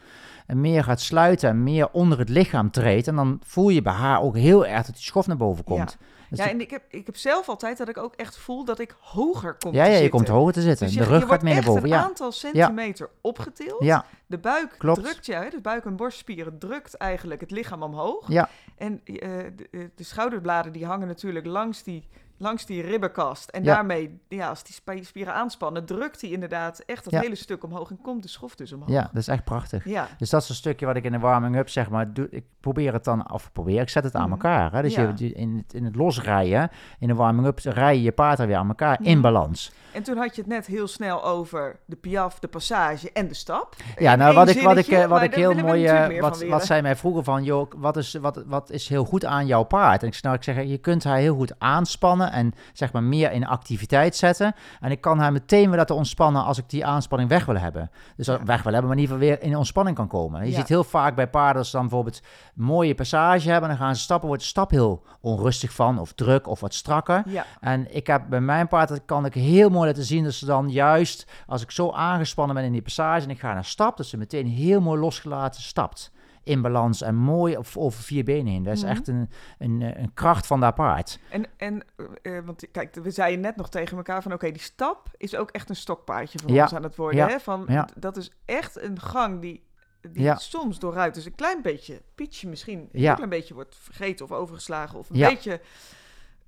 En 0.49 0.61
meer 0.61 0.83
gaat 0.83 1.01
sluiten 1.01 1.49
en 1.49 1.63
meer 1.63 1.89
onder 1.91 2.19
het 2.19 2.29
lichaam 2.29 2.71
treedt. 2.71 3.07
En 3.07 3.15
dan 3.15 3.39
voel 3.43 3.69
je 3.69 3.81
bij 3.81 3.93
haar 3.93 4.21
ook 4.21 4.35
heel 4.37 4.65
erg 4.65 4.85
dat 4.85 4.95
die 4.95 5.03
schof 5.03 5.27
naar 5.27 5.37
boven 5.37 5.63
komt. 5.63 5.97
Dus 6.29 6.37
Ja, 6.39 6.43
die- 6.43 6.53
en 6.53 6.61
ik 6.61 6.69
heb, 6.69 6.83
ik 6.89 7.05
heb 7.05 7.15
zelf 7.17 7.49
altijd 7.49 7.77
dat 7.77 7.89
ik 7.89 7.97
ook 7.97 8.13
echt 8.15 8.37
voel 8.37 8.65
dat 8.65 8.79
ik 8.79 8.95
hoger 8.99 9.53
kom 9.57 9.73
ja, 9.73 9.77
te 9.83 9.83
ja, 9.89 9.93
je 9.95 10.01
zitten. 10.01 10.09
komt 10.09 10.27
hoger 10.27 10.53
te 10.53 10.61
zitten. 10.61 10.85
Dus 10.85 10.95
je, 10.95 11.01
de 11.01 11.07
rug 11.07 11.25
gaat 11.27 11.41
meer 11.41 11.53
naar 11.53 11.63
boven. 11.63 11.83
een 11.83 11.89
Ja, 11.89 12.03
aantal 12.03 12.31
centimeter 12.31 13.09
opgetild. 13.21 13.83
ja, 13.83 14.05
De 14.25 14.37
buik 14.37 14.75
Klopt. 14.77 15.03
drukt 15.03 15.25
je, 15.25 15.33
hè, 15.33 15.49
de 15.49 15.61
buik- 15.61 15.85
en 15.85 15.95
borstspieren 15.95 16.57
drukt 16.59 16.93
eigenlijk 16.97 17.41
het 17.41 17.51
lichaam 17.51 17.83
omhoog. 17.83 18.27
ja, 18.27 18.49
En 18.77 19.01
eh, 19.05 19.15
de, 19.55 19.67
eh, 19.71 19.79
de 19.95 20.03
schouderbladen 20.03 20.71
die 20.71 20.85
hangen 20.85 21.07
natuurlijk 21.07 21.45
langs 21.45 21.83
die, 21.83 22.07
langs 22.39 22.65
die 22.65 22.81
ribbenkast. 22.81 23.49
En 23.49 23.63
Ja. 23.63 23.73
daarmee, 23.73 24.19
ja, 24.27 24.49
als 24.49 24.63
die 24.63 24.73
spi- 24.73 25.03
spieren 25.03 25.33
aanspannen, 25.33 25.85
drukt 25.85 26.21
hij 26.21 26.29
inderdaad 26.29 26.79
echt 26.85 27.03
dat 27.03 27.13
Ja. 27.13 27.19
hele 27.21 27.35
stuk 27.35 27.63
omhoog 27.63 27.89
en 27.89 27.99
komt 28.01 28.23
de 28.23 28.29
schof 28.29 28.55
dus 28.55 28.73
omhoog. 28.73 28.89
ja, 28.89 29.01
dat 29.01 29.21
is 29.21 29.27
echt 29.27 29.43
prachtig. 29.43 29.85
Ja, 29.85 30.07
Dus 30.17 30.29
dat 30.29 30.41
is 30.41 30.49
een 30.49 30.55
stukje 30.55 30.85
wat 30.85 30.95
ik 30.95 31.03
in 31.03 31.11
de 31.11 31.19
warming-up 31.19 31.69
zeg 31.69 31.89
maar. 31.89 32.13
Doe, 32.13 32.27
ik 32.31 32.43
probeer 32.59 32.93
het 32.93 33.03
dan, 33.03 33.31
of 33.31 33.51
probeer, 33.51 33.81
ik 33.81 33.89
zet 33.89 34.03
het 34.03 34.15
aan 34.15 34.21
Mhm. 34.21 34.31
elkaar. 34.31 34.71
Hè? 34.71 34.81
Dus 34.81 34.95
Ja. 34.95 35.13
je, 35.15 35.33
in, 35.33 35.57
het, 35.57 35.73
in 35.73 35.85
het 35.85 35.95
losrijden, 35.95 36.69
in 36.99 37.07
de 37.07 37.15
warming-up, 37.15 37.59
rij 37.63 37.95
je 37.95 38.01
je 38.01 38.11
paard 38.11 38.39
er 38.39 38.47
weer 38.47 38.55
aan 38.57 38.67
elkaar 38.67 38.99
in 39.01 39.11
Mhm. 39.11 39.21
balans. 39.21 39.71
En 39.93 40.03
toen 40.03 40.17
had 40.17 40.35
je 40.35 40.41
het 40.41 40.49
net 40.49 40.65
heel 40.65 40.87
snel 40.87 41.23
over 41.23 41.79
de 41.85 41.95
piaf, 41.95 42.39
de 42.39 42.47
passage 42.47 43.11
en 43.11 43.27
de 43.27 43.33
stap. 43.33 43.75
Ja, 43.97 44.11
In 44.13 44.19
nou, 44.19 44.35
wat 44.35 44.49
ik, 44.49 44.61
wat 44.61 44.77
ik, 44.77 44.87
eh, 44.87 45.05
wat 45.05 45.21
ik 45.21 45.33
heel 45.35 45.53
mooi, 45.53 45.85
eh, 45.85 46.21
wat, 46.21 46.43
wat 46.43 46.65
zij 46.65 46.81
mij 46.81 46.95
vroegen 46.95 47.23
van, 47.23 47.43
joh, 47.43 47.71
wat 47.77 47.97
is, 47.97 48.13
wat, 48.13 48.43
wat 48.45 48.69
is 48.71 48.87
heel 48.89 49.05
goed 49.05 49.25
aan 49.25 49.45
jouw 49.45 49.63
paard? 49.63 50.01
En 50.01 50.07
ik 50.07 50.13
snap, 50.13 50.33
ik 50.35 50.43
zeg, 50.43 50.63
je 50.63 50.77
kunt 50.77 51.03
haar 51.03 51.17
heel 51.17 51.35
goed 51.35 51.53
aanspannen 51.57 52.28
en 52.29 52.53
zeg 52.73 52.93
maar 52.93 53.03
meer 53.03 53.31
in 53.31 53.47
activiteit 53.47 54.15
zetten. 54.15 54.53
En 54.79 54.91
ik 54.91 55.01
kan 55.01 55.19
haar 55.19 55.31
meteen 55.31 55.67
weer 55.69 55.77
laten 55.77 55.95
ontspannen 55.95 56.43
als 56.43 56.57
ik 56.57 56.69
die 56.69 56.85
aanspanning 56.85 57.29
weg 57.29 57.45
wil 57.45 57.57
hebben. 57.57 57.91
Dus 58.15 58.25
Ja. 58.25 58.43
weg 58.43 58.63
wil 58.63 58.73
hebben, 58.73 58.89
maar 58.89 58.97
in 58.99 59.03
ieder 59.03 59.15
geval 59.17 59.29
weer 59.35 59.43
in 59.43 59.57
ontspanning 59.57 59.95
kan 59.95 60.07
komen. 60.07 60.43
Je 60.45 60.51
Ja. 60.51 60.57
ziet 60.57 60.67
heel 60.67 60.83
vaak 60.83 61.15
bij 61.15 61.27
paarden 61.27 61.57
als 61.57 61.69
ze 61.69 61.75
dan 61.77 61.85
bijvoorbeeld 61.87 62.21
mooie 62.53 62.95
passage 62.95 63.49
hebben, 63.51 63.69
dan 63.69 63.77
gaan 63.77 63.95
ze 63.95 64.01
stappen, 64.01 64.27
wordt 64.27 64.43
de 64.43 64.49
stap 64.49 64.71
heel 64.71 65.03
onrustig 65.21 65.71
van, 65.73 65.99
of 65.99 66.13
druk, 66.13 66.47
of 66.47 66.59
wat 66.59 66.73
strakker. 66.73 67.23
Ja, 67.25 67.45
En 67.59 67.95
ik 67.95 68.07
heb 68.07 68.21
bij 68.29 68.41
mijn 68.41 68.67
paard, 68.67 68.89
dat 68.89 69.01
kan 69.05 69.25
ik 69.25 69.33
heel 69.33 69.69
mooi 69.69 69.87
laten 69.87 70.03
zien, 70.03 70.23
dat 70.23 70.33
ze 70.33 70.45
dan 70.45 70.69
juist, 70.69 71.25
als 71.47 71.61
ik 71.61 71.71
zo 71.71 71.91
aangespannen 71.91 72.55
ben 72.55 72.63
in 72.65 72.71
die 72.71 72.81
passage 72.81 73.23
en 73.23 73.29
ik 73.29 73.39
ga 73.39 73.53
naar 73.53 73.65
stap, 73.65 73.97
dat 73.97 74.05
ze 74.05 74.17
meteen 74.17 74.47
heel 74.47 74.81
mooi 74.81 74.99
losgelaten 74.99 75.61
stapt. 75.61 76.11
In 76.49 76.61
balans 76.61 77.01
en 77.01 77.15
mooi 77.15 77.57
op, 77.57 77.65
over 77.75 78.03
vier 78.03 78.23
benen 78.23 78.51
heen. 78.51 78.63
Dat 78.63 78.73
is 78.73 78.81
Mhm. 78.81 78.91
echt 78.91 79.07
een, 79.07 79.29
een, 79.57 79.81
eh, 79.81 80.01
een 80.01 80.13
kracht 80.13 80.47
van 80.47 80.59
dat 80.59 80.75
paard. 80.75 81.19
en, 81.29 81.45
en 81.57 81.83
eh, 82.21 82.39
want 82.45 82.71
kijk, 82.71 82.95
we 82.95 83.11
zeiden 83.11 83.39
net 83.39 83.55
nog 83.55 83.69
tegen 83.69 83.97
elkaar 83.97 84.21
van 84.21 84.33
oké, 84.33 84.51
die 84.51 84.61
stap 84.61 85.07
is 85.17 85.35
ook 85.35 85.51
echt 85.51 85.69
een 85.69 85.75
stokpaardje 85.75 86.39
van 86.39 86.53
Ja, 86.53 86.63
ons 86.63 86.73
aan 86.73 86.83
het 86.83 86.95
worden. 86.95 87.19
ja, 87.19 87.27
Hè? 87.27 87.39
Van, 87.39 87.65
ja. 87.67 87.87
Dat 87.97 88.17
is 88.17 88.31
echt 88.45 88.81
een 88.81 88.99
gang 88.99 89.41
die, 89.41 89.63
die 90.01 90.23
Ja. 90.23 90.35
soms 90.35 90.79
door 90.79 90.93
ruiters 90.93 91.25
een 91.25 91.35
klein 91.35 91.61
beetje, 91.61 92.01
pietje 92.15 92.47
misschien, 92.47 92.79
een 92.91 93.15
klein 93.15 93.29
beetje 93.29 93.53
wordt 93.53 93.75
vergeten 93.79 94.25
of 94.25 94.31
overgeslagen. 94.31 94.99
Of 94.99 95.09
een 95.09 95.19
beetje, 95.19 95.61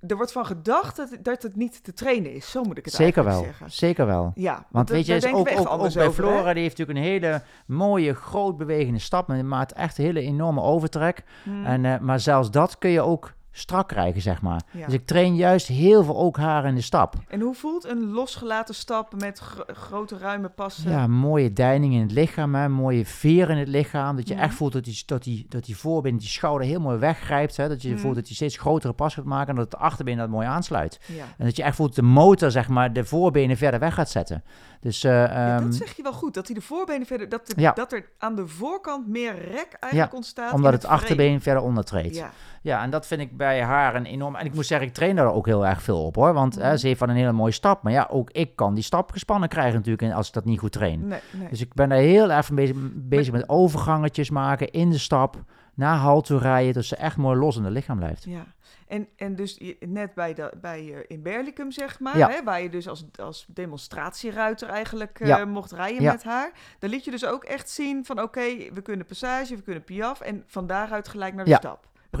er 0.06 0.16
wordt 0.16 0.32
van 0.32 0.46
gedacht 0.46 0.96
dat, 0.96 1.16
dat 1.22 1.42
het 1.42 1.56
niet 1.56 1.84
te 1.84 1.92
trainen 1.92 2.34
is. 2.34 2.50
Zo 2.50 2.62
moet 2.62 2.78
ik 2.78 2.84
het 2.84 2.94
Zeker 2.94 3.24
wel, 3.24 3.42
zeggen. 3.42 3.70
zeker 3.70 4.06
wel. 4.06 4.32
Ja, 4.34 4.66
Want 4.70 4.88
weet 4.88 5.06
je, 5.06 5.14
is 5.14 5.26
ook, 5.26 5.44
bij 5.44 5.66
over, 5.68 6.00
hè? 6.00 6.12
Flora, 6.12 6.52
die 6.52 6.62
heeft 6.62 6.78
natuurlijk 6.78 7.06
een 7.06 7.12
hele 7.12 7.42
mooie, 7.66 8.14
groot 8.14 8.56
bewegende 8.56 8.98
stap. 8.98 9.28
Maar 9.28 9.44
maakt 9.44 9.72
echt 9.72 9.98
een 9.98 10.04
hele 10.04 10.20
enorme 10.20 10.60
overtrek. 10.60 11.22
Hmm. 11.42 11.66
En, 11.66 11.84
eh, 11.84 11.98
maar 11.98 12.20
zelfs 12.20 12.50
dat 12.50 12.78
kun 12.78 12.90
je 12.90 13.00
ook 13.00 13.32
strak 13.52 13.88
krijgen, 13.88 14.20
zeg 14.22 14.42
maar. 14.42 14.60
Ja. 14.70 14.84
Dus 14.84 14.94
ik 14.94 15.06
train 15.06 15.36
juist 15.36 15.66
heel 15.66 16.04
veel 16.04 16.16
ook 16.16 16.36
haar 16.36 16.64
in 16.64 16.74
de 16.74 16.80
stap. 16.80 17.14
En 17.28 17.40
hoe 17.40 17.54
voelt 17.54 17.84
een 17.84 18.10
losgelaten 18.10 18.74
stap 18.74 19.14
met 19.20 19.38
gro- 19.38 19.64
grote 19.66 20.18
ruime 20.18 20.48
passen? 20.48 20.90
Ja, 20.90 21.06
mooie 21.06 21.52
deining 21.52 21.94
in 21.94 22.00
het 22.00 22.12
lichaam, 22.12 22.54
hè, 22.54 22.68
mooie 22.68 23.06
veer 23.06 23.50
in 23.50 23.56
het 23.56 23.68
lichaam. 23.68 24.16
Dat 24.16 24.28
je 24.28 24.34
Mhm. 24.34 24.42
echt 24.42 24.54
voelt 24.54 24.72
dat 24.72 24.84
die, 24.84 25.02
dat, 25.06 25.22
die, 25.22 25.46
dat 25.48 25.64
die 25.64 25.76
voorbeen, 25.76 26.18
die 26.18 26.28
schouder 26.28 26.66
heel 26.66 26.80
mooi 26.80 26.98
weggrijpt. 26.98 27.56
Hè, 27.56 27.68
dat 27.68 27.82
je 27.82 27.88
Mhm. 27.90 27.98
voelt 27.98 28.14
dat 28.14 28.28
je 28.28 28.34
steeds 28.34 28.56
grotere 28.58 28.92
pas 28.92 29.14
gaat 29.14 29.24
maken 29.24 29.48
en 29.48 29.56
dat 29.56 29.72
het 29.72 29.80
achterbeen 29.80 30.16
dat 30.16 30.28
mooi 30.28 30.46
aansluit. 30.46 31.00
Ja. 31.06 31.24
En 31.38 31.44
dat 31.44 31.56
je 31.56 31.62
echt 31.62 31.76
voelt 31.76 31.94
dat 31.94 32.04
de 32.04 32.10
motor, 32.10 32.50
zeg 32.50 32.68
maar, 32.68 32.92
de 32.92 33.04
voorbenen 33.04 33.56
verder 33.56 33.80
weg 33.80 33.94
gaat 33.94 34.10
zetten. 34.10 34.44
Dus 34.80 35.04
eh, 35.04 35.12
Ja, 35.12 35.54
ehm, 35.56 35.64
dat 35.64 35.74
zeg 35.74 35.96
je 35.96 36.02
wel 36.02 36.12
goed, 36.12 36.34
dat 36.34 36.46
hij 36.46 36.54
de 36.54 36.60
voorbenen 36.62 37.06
verder, 37.06 37.28
dat, 37.28 37.46
de- 37.46 37.60
Ja. 37.60 37.72
dat 37.72 37.92
er 37.92 38.08
aan 38.18 38.34
de 38.34 38.46
voorkant 38.46 39.06
meer 39.08 39.34
rek 39.50 39.76
eigenlijk 39.80 40.14
ontstaat. 40.14 40.52
omdat 40.52 40.72
het 40.72 40.86
achterbeen 40.86 41.40
verder 41.40 41.62
ondertreedt. 41.62 42.16
Ja, 42.16 42.30
Ja, 42.62 42.82
en 42.82 42.90
dat 42.90 43.06
vind 43.06 43.20
ik 43.20 43.36
bij 43.42 43.62
haar 43.62 43.94
een 43.94 44.06
enorm... 44.06 44.36
En 44.36 44.46
ik 44.46 44.54
moet 44.54 44.66
zeggen, 44.66 44.86
ik 44.88 44.94
train 44.94 45.16
daar 45.16 45.32
ook 45.32 45.46
heel 45.46 45.66
erg 45.66 45.82
veel 45.82 46.04
op, 46.04 46.14
hoor. 46.14 46.32
Want 46.32 46.56
Mhm. 46.56 46.64
hè, 46.64 46.76
ze 46.76 46.86
heeft 46.86 46.98
van 46.98 47.08
een 47.08 47.16
hele 47.16 47.32
mooie 47.32 47.52
stap. 47.52 47.82
Maar 47.82 47.92
ja, 47.92 48.06
ook 48.10 48.30
ik 48.30 48.56
kan 48.56 48.74
die 48.74 48.84
stap 48.84 49.10
gespannen 49.10 49.48
krijgen 49.48 49.74
natuurlijk 49.74 50.12
als 50.14 50.26
ik 50.28 50.32
dat 50.34 50.44
niet 50.44 50.58
goed 50.58 50.72
train. 50.72 51.06
nee, 51.06 51.20
nee. 51.32 51.48
Dus 51.48 51.60
ik 51.60 51.74
ben 51.74 51.88
daar 51.88 51.98
heel 51.98 52.30
erg 52.32 52.46
van 52.46 52.54
bezig, 52.56 52.76
bezig 52.94 53.32
met 53.32 53.48
overgangetjes 53.48 54.30
maken 54.30 54.70
in 54.70 54.90
de 54.90 54.98
stap. 54.98 55.36
Naar 55.74 55.96
halt 55.96 56.24
toe 56.26 56.38
rijden, 56.38 56.72
dat 56.74 56.84
ze 56.84 56.96
echt 56.96 57.16
mooi 57.16 57.38
los 57.38 57.56
in 57.56 57.64
het 57.64 57.72
lichaam 57.72 57.96
blijft. 57.98 58.24
Ja, 58.24 58.44
en, 58.88 59.08
en 59.16 59.36
dus 59.36 59.60
net 59.80 60.14
bij, 60.14 60.34
de, 60.34 60.52
bij 60.60 60.92
eh, 60.94 60.98
in 61.06 61.22
Berlicum, 61.22 61.70
zeg 61.70 62.00
maar, 62.00 62.18
Ja. 62.18 62.28
hè, 62.28 62.42
waar 62.44 62.62
je 62.62 62.68
dus 62.70 62.88
als, 62.88 63.04
als 63.22 63.46
demonstratieruiter 63.48 64.68
eigenlijk 64.68 65.20
eh, 65.20 65.44
mocht 65.44 65.72
rijden 65.72 66.02
Ja. 66.02 66.12
met 66.12 66.24
haar. 66.24 66.50
Dan 66.78 66.90
liet 66.90 67.04
je 67.04 67.10
dus 67.10 67.26
ook 67.26 67.44
echt 67.44 67.70
zien 67.70 68.04
van 68.04 68.22
oké, 68.22 68.42
we 68.72 68.80
kunnen 68.82 69.06
passage, 69.06 69.56
we 69.56 69.62
kunnen 69.62 69.84
piaf 69.84 70.20
en 70.20 70.42
van 70.46 70.66
daaruit 70.66 71.08
gelijk 71.08 71.34
naar 71.34 71.44
de 71.44 71.50
Ja, 71.50 71.58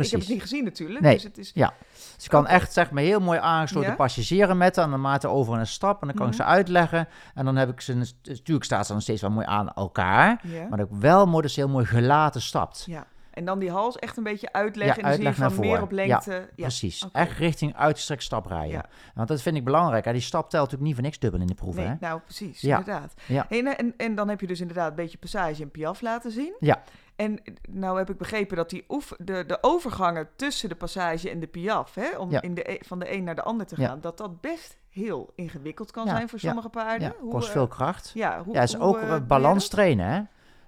Ik 0.00 0.10
heb 0.10 0.10
het 0.10 0.10
Precies. 0.10 0.28
niet 0.28 0.42
gezien 0.42 0.64
natuurlijk, 0.64 1.00
Nee. 1.00 1.14
dus 1.14 1.22
het 1.22 1.38
is... 1.38 1.50
Ja. 1.54 1.72
Ze 2.16 2.28
kan 2.28 2.46
echt 2.46 2.72
zeg 2.72 2.90
maar 2.90 3.02
heel 3.02 3.20
mooi 3.20 3.38
aangesloten 3.38 3.90
Ja. 3.90 3.96
passageren 3.96 4.56
met 4.56 4.76
haar. 4.76 4.84
En 4.84 4.90
dan 4.90 5.00
maakt 5.00 5.22
haar 5.22 5.32
over 5.32 5.58
een 5.58 5.66
stap 5.66 6.00
en 6.00 6.06
dan 6.06 6.16
kan 6.16 6.26
ik 6.26 6.32
Mhm. 6.32 6.42
ze 6.42 6.48
uitleggen. 6.48 7.08
En 7.34 7.44
dan 7.44 7.56
heb 7.56 7.68
ik 7.70 7.80
ze, 7.80 7.94
natuurlijk 8.22 8.64
staat 8.64 8.86
ze 8.86 8.92
dan 8.92 9.02
steeds 9.02 9.20
wel 9.20 9.30
mooi 9.30 9.46
aan 9.46 9.72
elkaar. 9.72 10.40
Maar 10.70 10.80
ook 10.80 10.92
wel 10.92 11.26
mooi 11.26 11.42
dat 11.42 11.50
ze 11.50 11.60
heel 11.60 11.68
mooi 11.68 11.84
gelaten 11.86 12.40
stapt. 12.42 12.84
ja. 12.88 13.06
En 13.32 13.44
dan 13.44 13.58
die 13.58 13.70
hals 13.70 13.96
echt 13.96 14.16
een 14.16 14.22
beetje 14.22 14.52
uitleggen 14.52 14.96
Ja, 14.96 15.02
en 15.02 15.10
uitleg 15.10 15.34
van 15.34 15.60
meer 15.60 15.82
op 15.82 15.90
lengte. 15.90 16.32
Ja, 16.32 16.46
Precies. 16.56 17.06
Echt 17.12 17.38
richting 17.38 17.76
uitgestrekt 17.76 18.22
stap 18.22 18.46
rijden. 18.46 18.70
Ja. 18.70 18.84
Want 19.14 19.28
dat 19.28 19.42
vind 19.42 19.56
ik 19.56 19.64
belangrijk. 19.64 20.04
Die 20.12 20.20
stap 20.20 20.40
telt 20.50 20.52
natuurlijk 20.52 20.82
niet 20.82 20.94
voor 20.94 21.02
niks 21.02 21.18
dubbel 21.18 21.40
in 21.40 21.46
de 21.46 21.54
proeven. 21.54 21.82
Nee, 21.82 21.90
Hè? 21.92 21.96
nou 22.00 22.20
precies, 22.20 22.60
Ja. 22.60 22.78
inderdaad. 22.78 23.14
Ja. 23.26 23.46
Hey, 23.48 23.64
en, 23.76 23.94
en 23.96 24.14
dan 24.14 24.28
heb 24.28 24.40
je 24.40 24.46
dus 24.46 24.60
inderdaad 24.60 24.90
een 24.90 24.96
beetje 24.96 25.18
passage 25.18 25.62
en 25.62 25.70
piaf 25.70 26.00
laten 26.00 26.30
zien. 26.30 26.54
Ja. 26.60 26.82
En 27.16 27.40
nou 27.70 27.98
heb 27.98 28.10
ik 28.10 28.16
begrepen 28.18 28.56
dat 28.56 28.70
die 28.70 28.84
oef, 28.88 29.12
de, 29.18 29.44
de 29.46 29.58
overgangen 29.60 30.28
tussen 30.36 30.68
de 30.68 30.74
passage 30.74 31.30
en 31.30 31.40
de 31.40 31.46
piaf, 31.46 31.94
hè, 31.94 32.16
om 32.18 32.30
Ja. 32.30 32.42
in 32.42 32.54
de, 32.54 32.70
e- 32.72 32.78
van 32.86 32.98
de 32.98 33.12
een 33.12 33.24
naar 33.24 33.34
de 33.34 33.42
ander 33.42 33.66
te 33.66 33.80
Ja. 33.80 33.88
gaan, 33.88 34.00
dat 34.00 34.18
dat 34.18 34.40
best 34.40 34.76
heel 34.90 35.32
ingewikkeld 35.34 35.90
kan 35.90 36.04
Ja, 36.06 36.10
zijn 36.16 36.28
voor 36.28 36.38
sommige 36.38 36.68
paarden. 36.68 37.08
Ja, 37.08 37.14
Hoe, 37.20 37.30
kost 37.30 37.46
eh, 37.46 37.52
veel 37.52 37.68
kracht. 37.68 38.10
Ja, 38.14 38.42
hoe, 38.44 38.54
Ja, 38.54 38.62
is 38.62 38.74
hoe, 38.74 38.82
ook 38.84 38.96
eh, 38.98 39.14
eh, 39.14 39.22
balans 39.26 39.68
trainen, 39.68 40.06
hè? 40.06 40.22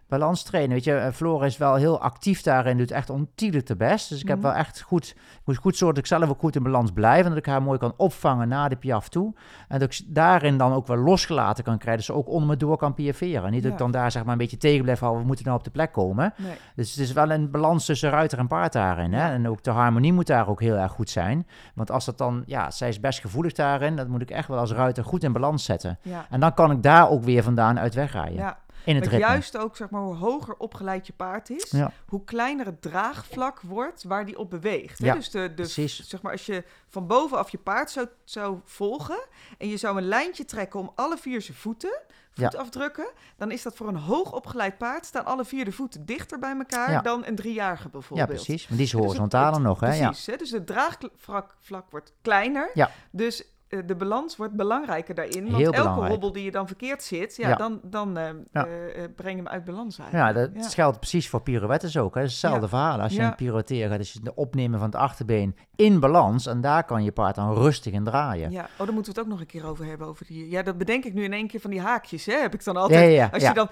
Balans 0.08 0.42
trainen, 0.42 0.72
weet 0.74 0.84
je. 0.84 0.94
eh, 0.94 1.12
Flora 1.12 1.44
is 1.46 1.56
wel 1.56 1.74
heel 1.74 2.00
actief 2.00 2.42
daarin, 2.42 2.78
doet 2.78 2.90
echt 2.90 3.10
ontiegelijk 3.10 3.66
de 3.66 3.76
best. 3.76 4.08
Dus 4.08 4.20
ik 4.20 4.28
heb 4.28 4.36
Mhm. 4.38 4.46
wel 4.46 4.56
echt 4.56 4.80
goed, 4.80 5.06
ik 5.16 5.40
moet 5.44 5.56
goed 5.56 5.76
zorgen 5.76 5.94
dat 5.96 6.04
ik 6.04 6.18
zelf 6.18 6.30
ook 6.30 6.38
goed 6.40 6.56
in 6.56 6.62
balans 6.62 6.90
blijf. 6.92 7.22
En 7.22 7.28
dat 7.28 7.38
ik 7.38 7.46
haar 7.46 7.62
mooi 7.62 7.78
kan 7.78 7.92
opvangen 7.96 8.48
naar 8.48 8.68
de 8.68 8.76
piaf 8.76 9.08
toe. 9.08 9.34
En 9.68 9.78
dat 9.78 9.92
ik 9.92 10.00
daarin 10.14 10.56
dan 10.58 10.72
ook 10.72 10.86
wel 10.86 10.96
losgelaten 10.96 11.64
kan 11.64 11.78
krijgen. 11.78 11.96
Dat 12.06 12.14
ze 12.14 12.20
ook 12.20 12.28
onder 12.28 12.48
me 12.48 12.56
door 12.56 12.76
kan 12.76 12.94
piaferen. 12.94 13.50
Niet 13.50 13.62
dat 13.62 13.72
ik 13.72 13.78
dan 13.78 13.90
daar 13.90 14.10
zeg 14.10 14.22
maar 14.24 14.32
een 14.32 14.38
beetje 14.38 14.56
tegen 14.56 14.82
blijf 14.82 14.98
houden. 15.00 15.20
We 15.20 15.26
moeten 15.26 15.44
nou 15.44 15.58
op 15.58 15.64
de 15.64 15.70
plek 15.70 15.92
komen. 15.92 16.34
Nee. 16.36 16.56
Dus 16.76 16.90
het 16.90 16.98
is 17.00 17.12
wel 17.12 17.30
een 17.30 17.50
balans 17.50 17.84
tussen 17.86 18.10
ruiter 18.10 18.38
en 18.38 18.46
paard 18.46 18.72
daarin. 18.72 19.12
Hè? 19.12 19.32
En 19.32 19.48
ook 19.48 19.62
de 19.62 19.70
harmonie 19.70 20.12
moet 20.12 20.26
daar 20.26 20.48
ook 20.48 20.60
heel 20.60 20.76
erg 20.76 20.92
goed 20.92 21.10
zijn. 21.10 21.46
Want 21.74 21.90
als 21.90 22.04
dat 22.04 22.18
dan, 22.18 22.42
ja, 22.46 22.70
zij 22.70 22.88
is 22.88 23.00
best 23.00 23.20
gevoelig 23.20 23.52
daarin. 23.52 23.96
Dat 23.96 24.08
moet 24.08 24.22
ik 24.22 24.30
echt 24.30 24.48
wel 24.48 24.58
als 24.58 24.72
ruiter 24.72 25.04
goed 25.04 25.22
in 25.22 25.32
balans 25.32 25.64
zetten. 25.64 25.98
Ja. 26.02 26.26
En 26.30 26.40
dan 26.40 26.54
kan 26.54 26.70
ik 26.70 26.82
daar 26.82 27.10
ook 27.10 27.22
weer 27.22 27.42
vandaan 27.42 27.78
uit 27.78 27.94
wegrijden. 27.94 28.34
Ja, 28.34 28.58
in 28.84 28.94
het 28.94 29.04
ritme. 29.04 29.18
juist 29.18 29.56
ook 29.56 29.76
zeg 29.76 29.90
maar 29.90 30.00
hoe 30.02 30.14
hoger 30.14 30.54
opgeleid 30.56 31.06
je 31.06 31.12
paard 31.12 31.50
is, 31.50 31.70
Ja. 31.70 31.92
hoe 32.06 32.24
kleiner 32.24 32.66
het 32.66 32.82
draagvlak 32.82 33.60
wordt 33.60 34.02
waar 34.04 34.26
die 34.26 34.38
op 34.38 34.50
beweegt. 34.50 34.98
hè. 34.98 35.06
Ja, 35.06 35.14
dus 35.14 35.30
de, 35.30 35.66
zeg 35.86 36.22
maar 36.22 36.32
als 36.32 36.46
je 36.46 36.64
van 36.88 37.06
bovenaf 37.06 37.50
je 37.50 37.58
paard 37.58 37.90
zou, 37.90 38.06
zou 38.24 38.58
volgen 38.64 39.24
en 39.58 39.68
je 39.68 39.76
zou 39.76 39.96
een 39.96 40.08
lijntje 40.08 40.44
trekken 40.44 40.80
om 40.80 40.92
alle 40.94 41.16
vier 41.16 41.42
zijn 41.42 41.56
voeten, 41.56 41.98
Ja. 42.36 42.50
voetafdrukken, 42.50 43.06
dan 43.36 43.50
is 43.50 43.62
dat 43.62 43.76
voor 43.76 43.88
een 43.88 43.96
hoog 43.96 44.32
opgeleid 44.32 44.78
paard 44.78 45.06
staan 45.06 45.24
alle 45.24 45.44
vier 45.44 45.64
de 45.64 45.72
voeten 45.72 46.04
dichter 46.06 46.38
bij 46.38 46.56
elkaar 46.56 46.90
Ja. 46.90 47.00
dan 47.00 47.24
een 47.26 47.34
driejarige 47.34 47.82
Ja, 47.84 47.88
bijvoorbeeld. 47.90 48.28
precies. 48.28 48.64
Want 48.66 48.76
die 48.78 48.86
is 48.86 48.90
Dus 48.90 49.00
horizontaler 49.00 49.60
nog, 49.60 49.80
hè? 49.80 49.94
Ja. 49.94 50.06
Precies, 50.06 50.26
hè? 50.26 50.36
dus 50.36 50.50
het 50.50 50.66
draagvlak 50.66 51.54
vlak 51.60 51.90
wordt 51.90 52.12
kleiner. 52.22 52.70
Ja. 52.74 52.90
Dus 53.10 53.44
de 53.68 53.94
balans 53.96 54.36
wordt 54.36 54.52
belangrijker 54.52 55.14
daarin. 55.14 55.42
Want 55.44 55.56
Heel 55.56 55.64
elke 55.64 55.76
belangrijk. 55.78 56.10
hobbel 56.10 56.32
die 56.32 56.44
je 56.44 56.50
dan 56.50 56.66
verkeerd 56.66 57.02
zit, 57.02 57.36
ja, 57.36 57.48
Ja. 57.48 57.54
dan, 57.54 57.80
dan 57.82 58.16
eh, 58.16 58.28
Ja. 58.52 58.66
eh, 58.66 59.04
eh, 59.04 59.10
breng 59.16 59.36
je 59.36 59.42
hem 59.42 59.48
uit 59.52 59.64
balans 59.64 59.96
Ja, 59.96 60.04
eigenlijk. 60.10 60.54
dat 60.62 60.74
geldt 60.74 60.98
precies 60.98 61.28
voor 61.28 61.42
pirouettes 61.42 61.96
ook. 61.96 62.14
Hè. 62.14 62.20
Het 62.20 62.28
is 62.30 62.34
hetzelfde 62.42 62.62
Ja. 62.62 62.68
verhaal. 62.68 63.00
Als 63.00 63.12
je 63.12 63.20
Ja. 63.20 63.26
een 63.28 63.34
pirouetteer 63.34 63.88
gaat, 63.88 63.98
is 64.00 64.12
het 64.12 64.34
opnemen 64.34 64.78
van 64.78 64.88
het 64.88 64.96
achterbeen 64.98 65.56
in 65.76 66.00
balans. 66.00 66.46
En 66.46 66.60
daar 66.60 66.84
kan 66.84 67.04
je 67.04 67.12
paard 67.12 67.34
dan 67.34 67.54
rustig 67.54 67.92
in 67.92 68.04
draaien. 68.04 68.50
Ja, 68.50 68.62
oh, 68.62 68.78
daar 68.78 68.92
moeten 68.94 69.12
we 69.12 69.18
het 69.18 69.28
ook 69.28 69.32
nog 69.32 69.40
een 69.40 69.46
keer 69.46 69.66
over 69.66 69.84
hebben. 69.84 70.06
Over 70.06 70.26
die, 70.26 70.50
ja, 70.50 70.62
dat 70.62 70.78
bedenk 70.78 71.04
ik 71.04 71.14
nu 71.14 71.24
in 71.24 71.32
één 71.32 71.46
keer 71.46 71.60
van 71.60 71.70
die 71.70 71.80
haakjes, 71.80 72.26
hè? 72.26 72.34
Heb 72.40 72.54
ik 72.54 72.64
dan 72.64 72.74
Ja, 72.74 72.80
altijd. 72.80 73.00
ja, 73.10 73.16
ja. 73.16 73.28
Als 73.32 73.42
ja. 73.42 73.48
je 73.48 73.54
dan, 73.54 73.68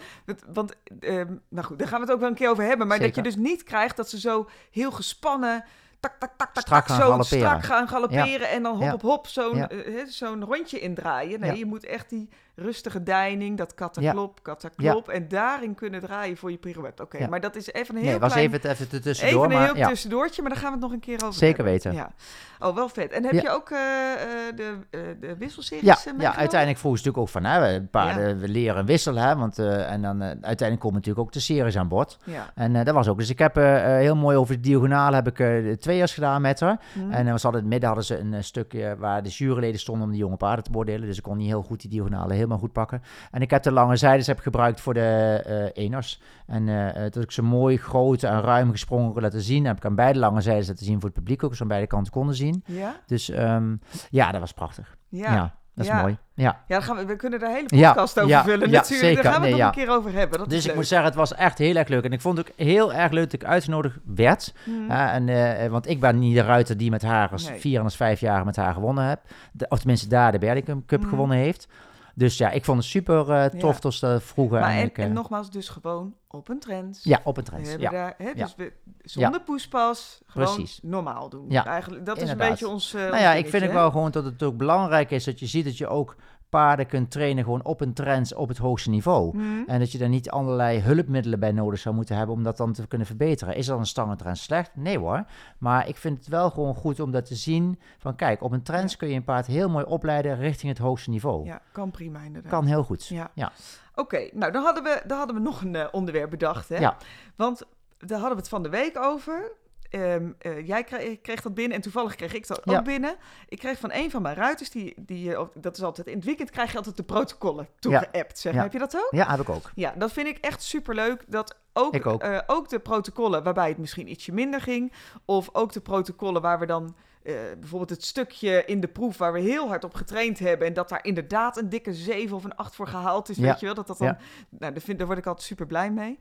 want, 0.52 0.74
ehm, 1.00 1.34
nou 1.48 1.66
goed, 1.66 1.78
daar 1.78 1.88
gaan 1.88 1.98
we 2.00 2.04
het 2.04 2.14
ook 2.14 2.20
wel 2.20 2.28
een 2.28 2.34
keer 2.34 2.50
over 2.50 2.64
hebben. 2.64 2.86
Maar 2.86 2.98
dat 2.98 3.14
je 3.14 3.22
dus 3.22 3.36
niet 3.36 3.62
krijgt 3.62 3.96
dat 3.96 4.08
ze 4.08 4.20
zo 4.20 4.48
heel 4.70 4.90
gespannen, 4.90 5.64
tak, 6.02 6.18
tak, 6.18 6.32
tak, 6.36 6.52
tak, 6.54 6.62
Strak 6.62 6.86
tak, 6.86 6.88
gaan 6.88 7.00
zo 7.00 7.10
galopperen. 7.10 7.38
strak 7.38 7.64
gaan 7.64 7.88
galopperen 7.88 8.48
en 8.50 8.62
dan 8.62 8.76
hop 8.76 8.92
op 8.92 9.02
hop 9.02 9.26
zo'n 9.26 9.68
eh, 9.68 10.04
zo'n 10.06 10.44
rondje 10.44 10.80
indraaien. 10.80 11.40
Nee, 11.40 11.58
je 11.58 11.66
moet 11.66 11.84
echt 11.84 12.10
die 12.10 12.28
rustige 12.54 13.02
deining, 13.02 13.58
dat 13.58 13.74
kataklop, 13.74 14.42
kataklop 14.42 15.08
en 15.08 15.28
daarin 15.28 15.74
kunnen 15.74 16.00
draaien 16.00 16.36
voor 16.36 16.50
je 16.50 16.56
pirouette. 16.56 17.02
Oké, 17.02 17.18
Ja. 17.18 17.28
maar 17.28 17.40
dat 17.40 17.56
is 17.56 17.72
even 17.72 17.94
een 17.96 18.00
heel 18.02 18.10
Nee, 18.10 18.20
was 18.20 18.34
even, 18.34 18.52
het- 18.60 18.64
even 18.64 19.02
tussendoor. 19.02 19.44
Even 19.44 19.50
een 19.56 19.58
maar, 19.62 19.66
heel 19.66 19.76
ja. 19.76 19.88
tussendoortje, 19.88 20.42
maar 20.42 20.50
daar 20.50 20.60
gaan 20.60 20.68
we 20.68 20.74
het 20.76 20.84
nog 20.84 20.92
een 20.92 21.00
keer 21.00 21.14
over 21.22 21.32
Zeker 21.34 21.56
hebben. 21.56 21.72
weten. 21.72 21.92
Ja. 21.94 22.10
Oh, 22.58 22.74
wel 22.74 22.88
vet. 22.88 23.12
En 23.12 23.24
heb 23.24 23.32
je 23.32 23.50
ook 23.50 23.70
eh, 23.70 23.78
eh, 24.12 24.56
de, 24.56 24.76
eh, 24.90 25.00
de 25.20 25.36
wisselseries 25.36 25.84
Ja, 26.04 26.12
ja, 26.18 26.36
uiteindelijk 26.36 26.78
vroegen 26.80 27.02
ze 27.02 27.08
natuurlijk 27.08 27.18
ook 27.18 27.28
van, 27.28 27.44
hè, 27.44 27.60
we- 27.80 27.86
paarden 27.86 28.38
we 28.38 28.48
leren 28.48 28.86
wisselen. 28.86 29.22
Hè, 29.22 29.36
want, 29.36 29.58
en 29.58 30.02
dan 30.02 30.22
uiteindelijk 30.22 30.80
komen 30.80 30.94
natuurlijk 30.96 31.26
ook 31.26 31.32
de 31.32 31.40
series 31.40 31.76
aan 31.76 31.88
bod. 31.88 32.18
Ja. 32.24 32.50
En 32.54 32.72
dat 32.84 32.94
was 32.94 33.08
ook. 33.08 33.18
Dus 33.18 33.30
ik 33.30 33.38
heb 33.38 33.54
heel 33.54 34.16
mooi 34.16 34.36
over 34.36 34.54
de 34.54 34.60
diagonaal 34.60 35.12
heb 35.12 35.26
ik 35.26 35.36
de 35.36 35.76
tweeërs 35.80 36.14
gedaan 36.14 36.42
met 36.42 36.60
haar. 36.60 36.80
Hm. 36.92 37.10
En 37.10 37.26
uh, 37.26 37.32
was 37.32 37.44
altijd 37.44 37.64
in 37.64 37.70
het 37.72 37.80
midden 37.80 37.86
hadden 37.88 38.04
ze 38.04 38.18
een 38.18 38.44
stukje 38.44 38.96
waar 38.98 39.22
de 39.22 39.28
juryleden 39.28 39.80
stonden 39.80 40.04
om 40.04 40.10
de 40.10 40.16
jonge 40.18 40.36
paarden 40.36 40.64
te 40.64 40.70
beoordelen. 40.70 41.06
Dus 41.08 41.16
ik 41.16 41.22
kon 41.22 41.36
niet 41.36 41.46
heel 41.48 41.62
goed 41.62 41.80
die 41.80 41.90
diagonalen 41.90 42.36
helemaal 42.42 42.58
goed 42.58 42.72
pakken. 42.72 43.02
En 43.30 43.40
ik 43.42 43.50
heb 43.50 43.62
de 43.62 43.72
lange 43.72 43.96
zijdes 43.96 44.26
heb 44.26 44.36
ik 44.36 44.42
gebruikt 44.42 44.80
voor 44.80 44.94
de 44.94 45.40
eh 45.74 45.84
eners. 45.84 46.20
En 46.46 46.68
eh, 46.94 47.02
dat 47.10 47.22
ik 47.22 47.30
ze 47.30 47.42
mooi 47.42 47.76
groot 47.76 48.22
en 48.22 48.40
ruim 48.40 48.70
gesprongen 48.70 49.12
kon 49.12 49.22
laten 49.22 49.42
zien. 49.42 49.64
Heb 49.66 49.76
ik 49.76 49.84
aan 49.84 49.94
beide 49.94 50.18
lange 50.18 50.40
zijdes 50.40 50.68
laten 50.68 50.84
zien 50.84 50.94
voor 51.00 51.04
het 51.08 51.14
publiek 51.18 51.44
ook. 51.44 51.54
Zo 51.54 51.62
aan 51.62 51.68
beide 51.68 51.86
kanten 51.86 52.12
konden 52.12 52.34
zien. 52.34 52.64
Ja? 52.66 52.94
Dus 53.06 53.30
ehm, 53.30 53.76
ja, 54.10 54.30
dat 54.30 54.40
was 54.40 54.52
prachtig. 54.52 54.96
Ja. 55.08 55.32
Ja, 55.34 55.54
dat 55.74 55.84
is 55.84 55.90
Ja. 55.90 56.00
mooi. 56.00 56.16
Ja. 56.34 56.60
Ja, 56.68 56.80
gaan 56.80 56.96
we, 56.96 57.04
we 57.04 57.16
kunnen 57.16 57.40
daar 57.40 57.50
hele 57.52 57.66
Ja, 57.76 57.88
podcast 57.92 58.18
over 58.18 58.30
ja, 58.30 58.42
vullen 58.44 58.70
ja, 58.70 58.76
natuurlijk. 58.76 59.06
zeker. 59.08 59.22
Daar 59.22 59.32
gaan 59.32 59.42
we 59.42 59.48
Nee, 59.48 59.56
het 59.56 59.64
nog 59.64 59.74
ja. 59.74 59.80
een 59.80 59.86
keer 59.86 59.96
over 59.96 60.12
hebben. 60.12 60.38
Dat 60.38 60.48
Dus 60.50 60.60
ik 60.60 60.66
leuk. 60.66 60.74
moet 60.74 60.86
zeggen, 60.86 61.06
het 61.06 61.16
was 61.16 61.34
echt 61.34 61.58
heel 61.58 61.76
erg 61.76 61.88
leuk. 61.88 62.04
En 62.04 62.12
ik 62.12 62.20
vond 62.20 62.38
het 62.38 62.48
ook 62.50 62.56
heel 62.58 62.92
erg 62.92 63.12
leuk 63.12 63.30
dat 63.30 63.32
ik 63.42 63.44
uitgenodigd 63.44 63.96
werd. 64.04 64.54
Hm. 64.64 64.70
Ja, 64.88 65.12
en, 65.12 65.70
want 65.70 65.88
ik 65.88 66.00
ben 66.00 66.18
niet 66.18 66.34
de 66.34 66.42
ruiter 66.42 66.76
die 66.76 66.90
met 66.90 67.02
haar 67.02 67.30
als 67.30 67.48
Nee. 67.48 67.60
vier 67.60 67.78
en 67.78 67.84
als 67.84 67.96
vijf 67.96 68.20
jaar 68.20 68.44
met 68.44 68.56
haar 68.56 68.72
gewonnen 68.74 69.04
heb. 69.04 69.20
De, 69.52 69.66
of 69.68 69.78
tenminste 69.78 70.08
daar 70.08 70.32
de 70.32 70.38
Berlicum 70.38 70.84
Cup 70.86 71.00
Mhm. 71.00 71.08
gewonnen 71.08 71.36
heeft. 71.36 71.68
Dus 72.14 72.38
ja, 72.38 72.50
ik 72.50 72.64
vond 72.64 72.78
het 72.78 72.86
super 72.86 73.30
eh, 73.30 73.44
tof 73.44 73.74
Ja. 73.74 73.80
dat 73.80 73.94
ze 73.94 74.06
dat 74.06 74.22
vroegen. 74.22 74.60
maar 74.60 74.70
en, 74.70 74.76
en 74.78 74.86
ik, 74.86 74.98
eh, 74.98 75.06
nogmaals, 75.06 75.50
dus 75.50 75.68
gewoon 75.68 76.14
op 76.28 76.48
een 76.48 76.58
trend. 76.58 77.00
ja, 77.02 77.20
op 77.24 77.36
een 77.36 77.44
We 77.44 77.50
trend. 77.50 77.66
hebben 77.68 77.84
Ja. 77.86 77.90
daar, 77.90 78.14
hè, 78.18 78.34
dus 78.34 78.54
we, 78.56 78.72
zonder 79.02 79.40
poespas, 79.40 80.20
gewoon 80.26 80.54
Precies. 80.54 80.80
normaal 80.82 81.28
doen. 81.28 81.44
Ja, 81.48 81.66
Eigenlijk, 81.66 82.06
dat 82.06 82.20
is 82.20 82.30
een 82.30 82.36
beetje 82.36 82.68
ons. 82.68 82.94
eh, 82.94 83.00
Nou 83.02 83.16
ja, 83.16 83.32
ik 83.34 83.48
vind 83.48 83.64
hè? 83.64 83.72
wel 83.72 83.90
gewoon 83.90 84.10
dat 84.10 84.24
het 84.24 84.42
ook 84.42 84.56
belangrijk 84.56 85.10
is 85.10 85.24
dat 85.24 85.38
je 85.40 85.46
ziet 85.46 85.64
dat 85.64 85.78
je 85.78 85.86
ook 85.88 86.16
paarden 86.52 86.86
kunt 86.86 87.10
trainen 87.10 87.44
gewoon 87.44 87.64
op 87.64 87.80
een 87.80 87.92
trend 87.92 88.34
op 88.34 88.48
het 88.48 88.58
hoogste 88.58 88.90
niveau. 88.90 89.30
Hm. 89.38 89.62
En 89.66 89.78
dat 89.78 89.92
je 89.92 89.98
daar 89.98 90.08
niet 90.08 90.30
allerlei 90.30 90.80
hulpmiddelen 90.80 91.40
bij 91.40 91.52
nodig 91.52 91.78
zou 91.78 91.94
moeten 91.94 92.16
hebben 92.16 92.34
om 92.34 92.42
dat 92.42 92.56
dan 92.56 92.72
te 92.72 92.86
kunnen 92.86 93.06
verbeteren. 93.06 93.56
Is 93.56 93.66
dan 93.66 93.78
een 93.78 93.86
stangentrend 93.86 94.38
slecht? 94.38 94.70
Nee 94.74 94.98
hoor. 94.98 95.24
Maar 95.58 95.88
ik 95.88 95.96
vind 95.96 96.18
het 96.18 96.28
wel 96.28 96.50
gewoon 96.50 96.74
goed 96.74 97.00
om 97.00 97.10
dat 97.10 97.26
te 97.26 97.34
zien. 97.34 97.78
Van 97.98 98.16
kijk, 98.16 98.42
op 98.42 98.52
een 98.52 98.62
trend 98.62 98.90
Ja. 98.90 98.96
kun 98.96 99.08
je 99.08 99.14
een 99.14 99.24
paard 99.24 99.46
heel 99.46 99.68
mooi 99.68 99.84
opleiden 99.84 100.36
richting 100.36 100.72
het 100.72 100.80
hoogste 100.80 101.10
niveau. 101.10 101.44
Ja, 101.44 101.60
kan 101.72 101.90
prima 101.90 102.20
inderdaad. 102.20 102.50
Kan 102.50 102.64
heel 102.66 102.82
goed. 102.84 103.06
Ja. 103.06 103.30
Ja. 103.34 103.52
Oké, 103.94 104.28
nou 104.32 104.52
dan 104.52 104.62
hadden, 104.64 104.82
we, 104.82 105.02
dan 105.06 105.18
hadden 105.18 105.36
we 105.36 105.42
nog 105.42 105.60
een 105.62 105.76
eh, 105.76 105.86
onderwerp 105.90 106.30
bedacht. 106.30 106.68
Hè? 106.68 106.78
Ja. 106.78 106.96
Want 107.36 107.62
daar 107.98 108.18
hadden 108.18 108.36
we 108.36 108.40
het 108.40 108.48
van 108.48 108.62
de 108.62 108.68
week 108.68 108.98
over. 108.98 109.52
Ehm, 109.92 110.30
eh, 110.38 110.66
jij 110.66 110.84
kreeg, 110.84 111.20
kreeg 111.20 111.40
dat 111.42 111.54
binnen 111.54 111.76
en 111.76 111.82
toevallig 111.82 112.14
kreeg 112.14 112.34
ik 112.34 112.46
dat 112.46 112.60
Ja. 112.64 112.78
ook 112.78 112.84
binnen. 112.84 113.16
Ik 113.48 113.58
kreeg 113.58 113.78
van 113.78 113.92
een 113.92 114.10
van 114.10 114.22
mijn 114.22 114.34
ruiters, 114.36 114.70
die, 114.70 114.94
die, 114.96 115.34
eh, 115.34 115.42
dat 115.54 115.76
is 115.76 115.82
altijd 115.82 116.06
in 116.06 116.16
het 116.16 116.24
weekend 116.24 116.50
krijg 116.50 116.70
je 116.70 116.76
altijd 116.76 116.96
de 116.96 117.02
protocollen 117.02 117.68
toegeappt. 117.78 118.38
Zeg. 118.38 118.54
Ja. 118.54 118.62
Heb 118.62 118.72
je 118.72 118.78
dat 118.78 118.96
ook? 118.96 119.08
Ja, 119.10 119.30
heb 119.30 119.40
ik 119.40 119.48
ook. 119.48 119.70
Ja, 119.74 119.94
dat 119.96 120.12
vind 120.12 120.26
ik 120.26 120.38
echt 120.38 120.62
superleuk. 120.62 121.24
Dat 121.26 121.56
ook, 121.72 122.06
ook. 122.06 122.22
eh, 122.22 122.38
ook 122.46 122.68
de 122.68 122.78
protocollen 122.78 123.42
waarbij 123.42 123.68
het 123.68 123.78
misschien 123.78 124.10
ietsje 124.10 124.32
minder 124.32 124.60
ging. 124.60 124.92
Of 125.24 125.48
ook 125.52 125.72
de 125.72 125.80
protocollen 125.80 126.42
waar 126.42 126.58
we 126.58 126.66
dan 126.66 126.94
eh, 127.22 127.34
bijvoorbeeld 127.58 127.90
het 127.90 128.04
stukje 128.04 128.64
in 128.64 128.80
de 128.80 128.88
proef 128.88 129.18
waar 129.18 129.32
we 129.32 129.40
heel 129.40 129.68
hard 129.68 129.84
op 129.84 129.94
getraind 129.94 130.38
hebben. 130.38 130.66
En 130.66 130.72
dat 130.72 130.88
daar 130.88 131.04
inderdaad 131.04 131.56
een 131.56 131.68
dikke 131.68 131.94
7 131.94 132.36
of 132.36 132.44
een 132.44 132.56
8 132.56 132.74
voor 132.74 132.86
gehaald 132.88 133.28
is. 133.28 133.36
Ja. 133.36 133.42
Weet 133.42 133.60
je 133.60 133.66
wel? 133.66 133.74
Dat 133.74 133.86
dat 133.86 133.98
dan, 133.98 134.06
Ja. 134.06 134.18
nou, 134.48 134.72
daar, 134.72 134.82
vind, 134.82 134.98
daar 134.98 135.06
word 135.06 135.18
ik 135.18 135.26
altijd 135.26 135.46
super 135.46 135.66
blij 135.66 135.90
mee. 135.90 136.18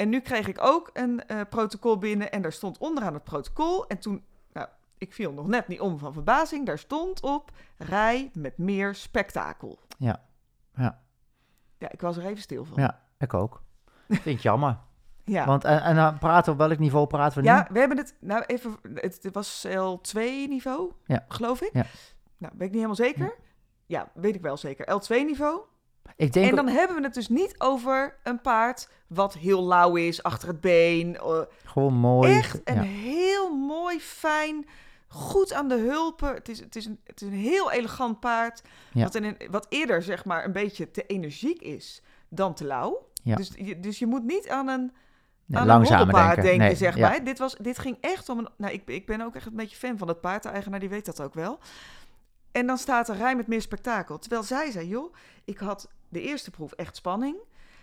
En 0.00 0.08
nu 0.08 0.20
kreeg 0.20 0.48
ik 0.48 0.56
ook 0.60 0.90
een 0.92 1.26
eh, 1.26 1.40
protocol 1.48 1.98
binnen. 1.98 2.32
En 2.32 2.42
daar 2.42 2.52
stond 2.52 2.78
onderaan 2.78 3.14
het 3.14 3.24
protocol. 3.24 3.86
En 3.86 3.98
toen, 3.98 4.24
nou, 4.52 4.66
ik 4.98 5.12
viel 5.12 5.32
nog 5.32 5.46
net 5.46 5.68
niet 5.68 5.80
om 5.80 5.98
van 5.98 6.12
verbazing. 6.12 6.66
Daar 6.66 6.78
stond 6.78 7.22
op 7.22 7.50
rij 7.78 8.30
met 8.34 8.58
meer 8.58 8.94
spektakel. 8.94 9.78
Ja. 9.98 10.22
Ja. 10.74 11.00
Ja, 11.78 11.90
ik 11.90 12.00
was 12.00 12.16
er 12.16 12.24
even 12.24 12.42
stil 12.42 12.64
van. 12.64 12.82
Ja, 12.82 13.00
ik 13.18 13.34
ook. 13.34 13.62
Vind 14.08 14.26
ik 14.26 14.40
jammer. 14.40 14.78
ja. 15.24 15.46
Want 15.46 15.64
en, 15.64 15.82
en 15.82 15.94
dan 15.94 16.18
praten 16.18 16.56
we 16.56 16.62
op 16.62 16.68
welk 16.68 16.78
niveau 16.78 17.06
praten 17.06 17.34
we 17.42 17.48
nu? 17.48 17.54
Ja, 17.54 17.66
we 17.70 17.78
hebben 17.78 17.96
het, 17.96 18.14
nou 18.20 18.44
even, 18.46 18.76
het, 18.94 19.18
het 19.22 19.34
was 19.34 19.66
L2 19.68 20.20
niveau, 20.48 20.92
Ja. 21.04 21.24
geloof 21.28 21.60
ik. 21.60 21.70
Ja. 21.72 21.84
Nou, 22.36 22.52
weet 22.56 22.68
ik 22.68 22.74
niet 22.74 22.84
helemaal 22.84 22.94
zeker. 22.94 23.34
Ja, 23.86 24.10
weet 24.14 24.34
ik 24.34 24.42
wel 24.42 24.56
zeker. 24.56 25.00
L2 25.02 25.08
niveau. 25.08 25.60
Ik 26.16 26.32
denk 26.32 26.50
En 26.50 26.56
dan 26.56 26.68
hebben 26.68 26.96
we 26.96 27.02
het 27.02 27.14
dus 27.14 27.28
niet 27.28 27.54
over 27.58 28.16
een 28.22 28.40
paard 28.40 28.88
wat 29.06 29.34
heel 29.34 29.64
lauw 29.64 29.96
is 29.96 30.22
achter 30.22 30.48
het 30.48 30.60
been. 30.60 31.16
eh, 31.16 31.40
gewoon 31.64 31.94
mooi. 31.94 32.32
echt 32.32 32.60
een 32.64 32.74
ja. 32.74 32.82
heel 32.82 33.56
mooi, 33.56 34.00
fijn, 34.00 34.66
goed 35.08 35.52
aan 35.52 35.68
de 35.68 35.78
hulpen. 35.78 36.34
Het 36.34 36.48
is, 36.48 36.60
het 36.60 36.76
is, 36.76 36.86
een, 36.86 37.00
het 37.04 37.20
is 37.20 37.28
een 37.28 37.34
heel 37.34 37.72
elegant 37.72 38.20
paard. 38.20 38.62
Ja. 38.92 39.02
Wat, 39.02 39.14
een, 39.14 39.36
wat 39.50 39.66
eerder 39.68 40.02
zeg 40.02 40.24
maar 40.24 40.44
een 40.44 40.52
beetje 40.52 40.90
te 40.90 41.06
energiek 41.06 41.60
is 41.60 42.02
dan 42.28 42.54
te 42.54 42.64
lauw. 42.64 43.08
Ja. 43.22 43.36
Dus, 43.36 43.52
je, 43.56 43.80
dus 43.80 43.98
je 43.98 44.06
moet 44.06 44.24
niet 44.24 44.48
aan 44.48 44.68
een 44.68 44.92
Nee, 45.50 45.60
aan 45.60 45.66
langzamer 45.66 46.14
een 46.14 46.14
denken. 46.14 46.42
denken, 46.42 46.58
Nee, 46.58 46.74
zeg 46.76 46.98
maar. 46.98 47.24
Dit, 47.24 47.38
was, 47.38 47.56
dit 47.60 47.78
ging 47.78 47.96
echt 48.00 48.28
om 48.28 48.38
een... 48.38 48.48
Nou, 48.56 48.72
ik, 48.72 48.82
ik 48.86 49.06
ben 49.06 49.20
ook 49.20 49.34
echt 49.34 49.46
een 49.46 49.56
beetje 49.56 49.76
fan 49.76 49.98
van 49.98 50.08
het 50.08 50.20
paard. 50.20 50.42
De 50.42 50.48
eigenaar 50.48 50.80
die 50.80 50.88
weet 50.88 51.04
dat 51.04 51.20
ook 51.20 51.34
wel. 51.34 51.58
En 52.52 52.66
dan 52.66 52.78
staat 52.78 53.08
er 53.08 53.16
rij 53.16 53.36
met 53.36 53.46
meer 53.46 53.60
spektakel. 53.60 54.18
Terwijl 54.18 54.42
zij 54.42 54.70
zei, 54.70 54.88
joh, 54.88 55.14
ik 55.44 55.58
had 55.58 55.88
de 56.10 56.20
eerste 56.22 56.50
proef 56.50 56.72
echt 56.72 56.96
spanning. 56.96 57.36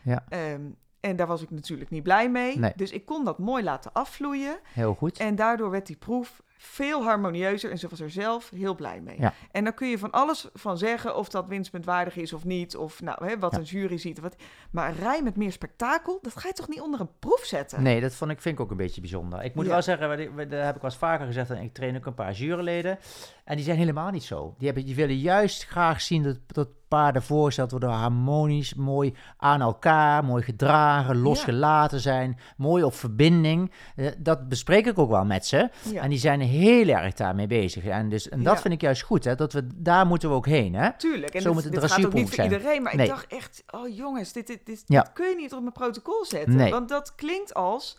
Ja. 0.03 0.25
Ehm, 0.29 0.61
en 0.99 1.15
daar 1.15 1.27
was 1.27 1.41
ik 1.41 1.49
natuurlijk 1.51 1.89
niet 1.89 2.03
blij 2.03 2.29
mee. 2.29 2.57
Nee. 2.59 2.73
Dus 2.75 2.91
ik 2.91 3.05
kon 3.05 3.25
dat 3.25 3.37
mooi 3.39 3.63
laten 3.63 3.93
afvloeien. 3.93 4.59
Heel 4.73 4.93
goed. 4.93 5.17
En 5.17 5.35
daardoor 5.35 5.69
werd 5.69 5.87
die 5.87 5.95
proef 5.95 6.41
veel 6.59 7.03
harmonieuzer. 7.03 7.71
En 7.71 7.77
ze 7.77 7.87
was 7.87 7.99
er 7.99 8.09
zelf 8.09 8.49
heel 8.49 8.75
blij 8.75 9.01
mee. 9.01 9.19
Ja. 9.19 9.33
En 9.51 9.63
dan 9.63 9.73
kun 9.73 9.87
je 9.89 9.97
van 9.97 10.11
alles 10.11 10.49
van 10.53 10.77
zeggen 10.77 11.15
of 11.15 11.29
dat 11.29 11.47
winstpuntwaardig 11.47 12.15
is 12.15 12.33
of 12.33 12.43
niet. 12.45 12.75
Of 12.75 13.01
nou, 13.01 13.25
hè, 13.25 13.39
wat 13.39 13.51
Ja. 13.51 13.57
een 13.57 13.63
jury 13.63 13.97
ziet. 13.97 14.19
Wat, 14.19 14.35
maar 14.71 14.89
een 14.89 14.95
rij 14.95 15.21
met 15.23 15.35
meer 15.35 15.51
spektakel, 15.51 16.19
dat 16.21 16.37
ga 16.37 16.47
je 16.47 16.53
toch 16.53 16.67
niet 16.67 16.81
onder 16.81 16.99
een 16.99 17.09
proef 17.19 17.41
zetten? 17.43 17.83
Nee, 17.83 18.01
dat 18.01 18.13
vond 18.15 18.31
ik, 18.31 18.41
vind 18.41 18.55
ik 18.55 18.61
ook 18.61 18.71
een 18.71 18.77
beetje 18.77 19.01
bijzonder. 19.01 19.43
Ik 19.43 19.55
moet 19.55 19.65
Ja. 19.65 19.71
wel 19.71 19.81
zeggen, 19.81 20.09
dat 20.09 20.17
heb 20.19 20.75
ik 20.75 20.81
wel 20.81 20.91
eens 20.91 20.97
vaker 20.97 21.25
gezegd, 21.25 21.49
en 21.49 21.61
ik 21.63 21.73
train 21.73 21.95
ook 21.97 22.05
een 22.05 22.13
paar 22.13 22.31
juryleden. 22.33 22.99
En 23.47 23.55
die 23.55 23.65
zijn 23.65 23.77
helemaal 23.77 24.09
niet 24.11 24.23
zo. 24.23 24.55
Die, 24.57 24.65
hebben, 24.67 24.85
die 24.85 24.95
willen 24.95 25.17
juist 25.17 25.65
graag 25.65 26.01
zien 26.01 26.23
dat, 26.23 26.37
dat 26.47 26.67
paarden 26.87 27.23
voorgesteld 27.23 27.71
worden 27.71 27.89
harmonisch, 27.89 28.73
mooi 28.73 29.13
aan 29.37 29.61
elkaar, 29.61 30.23
mooi 30.25 30.43
gedragen, 30.43 31.17
losgelaten 31.17 31.99
zijn, 31.99 32.39
mooi 32.57 32.83
op 32.83 32.93
verbinding. 32.93 33.71
Eh, 33.95 34.07
dat 34.17 34.49
bespreek 34.49 34.85
ik 34.85 34.99
ook 34.99 35.09
wel 35.09 35.25
met 35.25 35.45
ze. 35.45 35.69
Ja. 35.91 36.01
En 36.01 36.09
die 36.09 36.19
zijn 36.19 36.41
heel 36.41 36.87
erg 36.87 37.13
daarmee 37.13 37.47
bezig. 37.47 37.85
En, 37.85 38.09
dus, 38.09 38.29
en 38.29 38.43
dat 38.43 38.55
Ja. 38.55 38.61
vind 38.61 38.73
ik 38.73 38.81
juist 38.81 39.01
goed, 39.01 39.23
hè, 39.23 39.35
dat 39.35 39.53
we, 39.53 39.67
daar 39.75 40.05
moeten 40.07 40.29
we 40.29 40.35
ook 40.35 40.45
heen. 40.45 40.73
Hè? 40.75 40.93
Tuurlijk. 40.97 41.33
En 41.33 41.41
Zo 41.41 41.45
dit, 41.47 41.53
moet 41.55 41.63
het 41.63 41.81
dit 41.81 41.91
gaat 41.91 42.05
ook 42.05 42.13
niet 42.13 42.25
voor 42.25 42.35
zijn. 42.35 42.51
iedereen. 42.51 42.83
Maar 42.83 42.95
Nee. 42.95 43.05
ik 43.05 43.11
dacht 43.11 43.27
echt, 43.27 43.63
oh 43.71 43.95
jongens, 43.95 44.31
dit, 44.33 44.47
dit, 44.47 44.65
dit, 44.65 44.83
kun 45.13 45.29
je 45.29 45.35
niet 45.35 45.53
op 45.53 45.61
mijn 45.61 45.73
protocol 45.73 46.25
zetten. 46.25 46.55
Nee. 46.55 46.71
Want 46.71 46.89
dat 46.89 47.15
klinkt 47.15 47.53
als... 47.53 47.97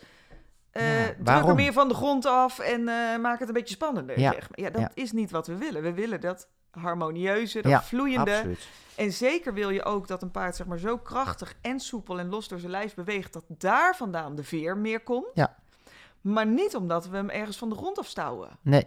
eh 0.71 1.07
Ja, 1.07 1.15
druk 1.23 1.49
er 1.49 1.55
meer 1.55 1.73
van 1.73 1.89
de 1.89 1.95
grond 1.95 2.27
af 2.27 2.59
en 2.59 2.89
eh, 2.89 3.19
maak 3.19 3.39
het 3.39 3.49
een 3.49 3.55
beetje 3.55 3.75
spannender. 3.75 4.21
Ja. 4.21 4.33
Zeg 4.33 4.49
maar. 4.51 4.61
ja 4.61 4.71
dat 4.71 4.81
Ja. 4.81 4.91
is 4.95 5.13
niet 5.13 5.31
wat 5.31 5.47
we 5.47 5.57
willen. 5.57 5.83
We 5.83 5.93
willen 5.93 6.21
dat 6.21 6.49
harmonieuze, 6.71 7.63
dat 7.63 7.71
Ja, 7.73 7.83
vloeiende. 7.83 8.35
Absoluut. 8.35 8.69
En 8.97 9.13
zeker 9.13 9.55
wil 9.55 9.71
je 9.71 9.85
ook 9.85 10.09
dat 10.09 10.23
een 10.23 10.31
paard 10.31 10.57
zeg 10.57 10.67
maar, 10.67 10.79
zo 10.79 10.99
krachtig 10.99 11.55
en 11.61 11.81
soepel 11.81 12.19
en 12.19 12.29
los 12.29 12.49
door 12.49 12.59
zijn 12.59 12.71
lijf 12.71 12.95
beweegt... 12.95 13.33
dat 13.33 13.45
daar 13.49 13.97
vandaan 13.97 14.35
de 14.35 14.45
veer 14.45 14.77
meer 14.77 15.01
komt. 15.01 15.27
Ja. 15.35 15.57
Maar 16.21 16.47
niet 16.47 16.77
omdat 16.77 17.09
we 17.09 17.17
hem 17.17 17.29
ergens 17.31 17.57
van 17.57 17.69
de 17.69 17.75
grond 17.75 17.99
afstouwen. 17.99 18.49
Nee. 18.63 18.87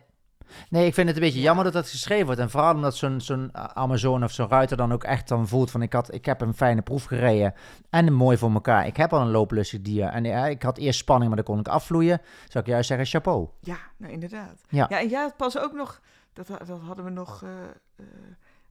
Nee, 0.70 0.86
ik 0.86 0.94
vind 0.94 1.08
het 1.08 1.16
een 1.18 1.24
beetje 1.24 1.40
jammer 1.42 1.64
dat 1.64 1.74
dat 1.74 1.90
geschreven 1.90 2.26
wordt. 2.26 2.40
En 2.42 2.50
vooral 2.50 2.74
omdat 2.74 2.96
zo'n 2.96 3.22
zo'n 3.22 3.50
Amazon 3.76 4.24
of 4.24 4.32
zo'n 4.32 4.48
ruiter 4.50 4.78
dan 4.78 4.94
ook 4.94 5.04
echt 5.04 5.28
dan 5.28 5.48
voelt 5.48 5.72
van... 5.72 5.82
Ik, 5.82 5.94
had, 5.94 6.14
ik 6.14 6.26
heb 6.26 6.42
een 6.42 6.54
fijne 6.54 6.82
proef 6.82 7.04
gereden 7.04 7.54
en 7.90 8.14
mooi 8.14 8.38
voor 8.38 8.52
elkaar. 8.52 8.86
Ik 8.88 8.98
heb 8.98 9.14
al 9.14 9.22
een 9.22 9.32
looplustig 9.32 9.82
dier. 9.82 10.06
En 10.08 10.24
ja, 10.24 10.46
ik 10.48 10.62
had 10.64 10.78
eerst 10.78 11.00
spanning, 11.00 11.28
maar 11.28 11.44
dan 11.44 11.54
kon 11.56 11.60
ik 11.60 11.68
afvloeien. 11.68 12.22
Zou 12.50 12.64
ik 12.64 12.70
juist 12.70 12.88
zeggen, 12.88 13.06
chapeau. 13.08 13.48
Ja, 13.60 13.78
nou 13.98 14.14
inderdaad. 14.14 14.62
Ja. 14.70 14.86
Ja, 14.90 15.00
en 15.00 15.08
jij 15.10 15.22
had 15.22 15.38
pas 15.38 15.58
ook 15.60 15.74
nog, 15.74 16.02
dat, 16.34 16.48
dat 16.48 16.80
hadden 16.86 17.06
we 17.06 17.12
nog, 17.12 17.44
eh, 17.44 17.50
eh, 17.96 18.06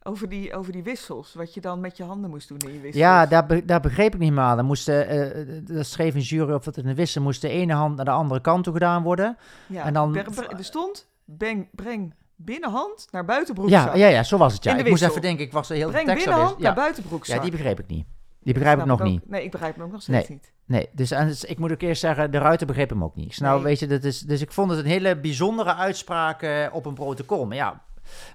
over 0.02 0.28
die, 0.28 0.54
over 0.54 0.72
die 0.72 0.82
wissels. 0.82 1.34
Wat 1.34 1.54
je 1.54 1.60
dan 1.60 1.80
met 1.80 1.96
je 1.96 2.04
handen 2.04 2.30
moest 2.30 2.48
doen 2.48 2.58
in 2.58 2.72
je 2.72 2.80
wissels. 2.80 3.04
Ja, 3.04 3.26
daar, 3.26 3.46
be- 3.46 3.64
daar 3.64 3.80
begreep 3.80 4.14
ik 4.14 4.20
niet 4.20 4.32
meer. 4.32 4.56
Dan 4.56 4.64
moest, 4.64 4.88
eh, 4.88 5.40
eh, 5.40 5.46
dat 5.64 5.86
schreef 5.86 6.14
een 6.14 6.20
jury 6.20 6.52
of 6.52 6.64
dat 6.64 6.76
in 6.76 6.86
de 6.86 6.94
wissel 6.94 7.22
moest 7.22 7.40
de 7.40 7.48
ene 7.48 7.72
hand 7.74 7.96
naar 7.96 8.04
de 8.04 8.10
andere 8.10 8.40
kant 8.40 8.64
toe 8.64 8.72
gedaan 8.72 9.02
worden. 9.02 9.36
Ja, 9.66 9.84
en 9.84 9.92
dan- 9.92 10.12
ber- 10.12 10.48
er 10.56 10.64
stond, 10.64 11.08
breng, 11.38 11.68
breng 11.74 12.14
binnenhand 12.36 13.08
naar 13.10 13.24
buitenbroek. 13.24 13.68
Ja, 13.68 13.94
ja, 13.94 14.06
ja, 14.08 14.22
zo 14.22 14.36
was 14.38 14.52
het. 14.54 14.64
Ja. 14.64 14.76
Ik 14.76 14.88
moest 14.88 15.02
even 15.02 15.20
denken, 15.20 15.44
ik 15.44 15.52
was 15.52 15.70
er 15.70 15.76
heel 15.76 15.88
Breng 15.90 16.04
de 16.06 16.10
tekst 16.10 16.24
binnenhand 16.26 16.58
naar 16.58 16.68
Ja. 16.70 16.76
buitenbroekzak. 16.76 17.36
ja, 17.36 17.42
die 17.42 17.50
begreep 17.50 17.78
ik 17.80 17.86
niet. 17.86 18.06
Die 18.42 18.54
begrijp 18.54 18.78
ik 18.78 18.84
nog 18.84 19.00
ook- 19.00 19.06
niet. 19.06 19.28
Nee, 19.28 19.44
ik 19.44 19.50
begrijp 19.50 19.74
hem 19.76 19.84
ook 19.84 19.92
nog 19.92 20.02
steeds 20.02 20.28
niet. 20.28 20.52
Nee, 20.64 20.88
dus, 20.92 21.08
dus 21.08 21.44
ik 21.44 21.58
moet 21.58 21.72
ook 21.72 21.80
eerst 21.82 22.00
zeggen, 22.00 22.30
de 22.30 22.38
ruiter 22.38 22.66
begreep 22.66 22.90
hem 22.90 23.04
ook 23.04 23.14
niet. 23.16 23.28
Dus 23.28 23.38
nou, 23.38 23.54
Nee. 23.54 23.64
weet 23.64 23.78
je, 23.78 23.86
dat 23.86 24.04
is, 24.04 24.20
dus 24.20 24.40
ik 24.40 24.52
vond 24.52 24.70
het 24.70 24.78
een 24.78 24.84
hele 24.86 25.16
bijzondere 25.16 25.74
uitspraak 25.74 26.42
eh, 26.42 26.66
op 26.72 26.86
een 26.86 26.94
protocol. 26.94 27.46
Maar 27.46 27.56
ja, 27.56 27.82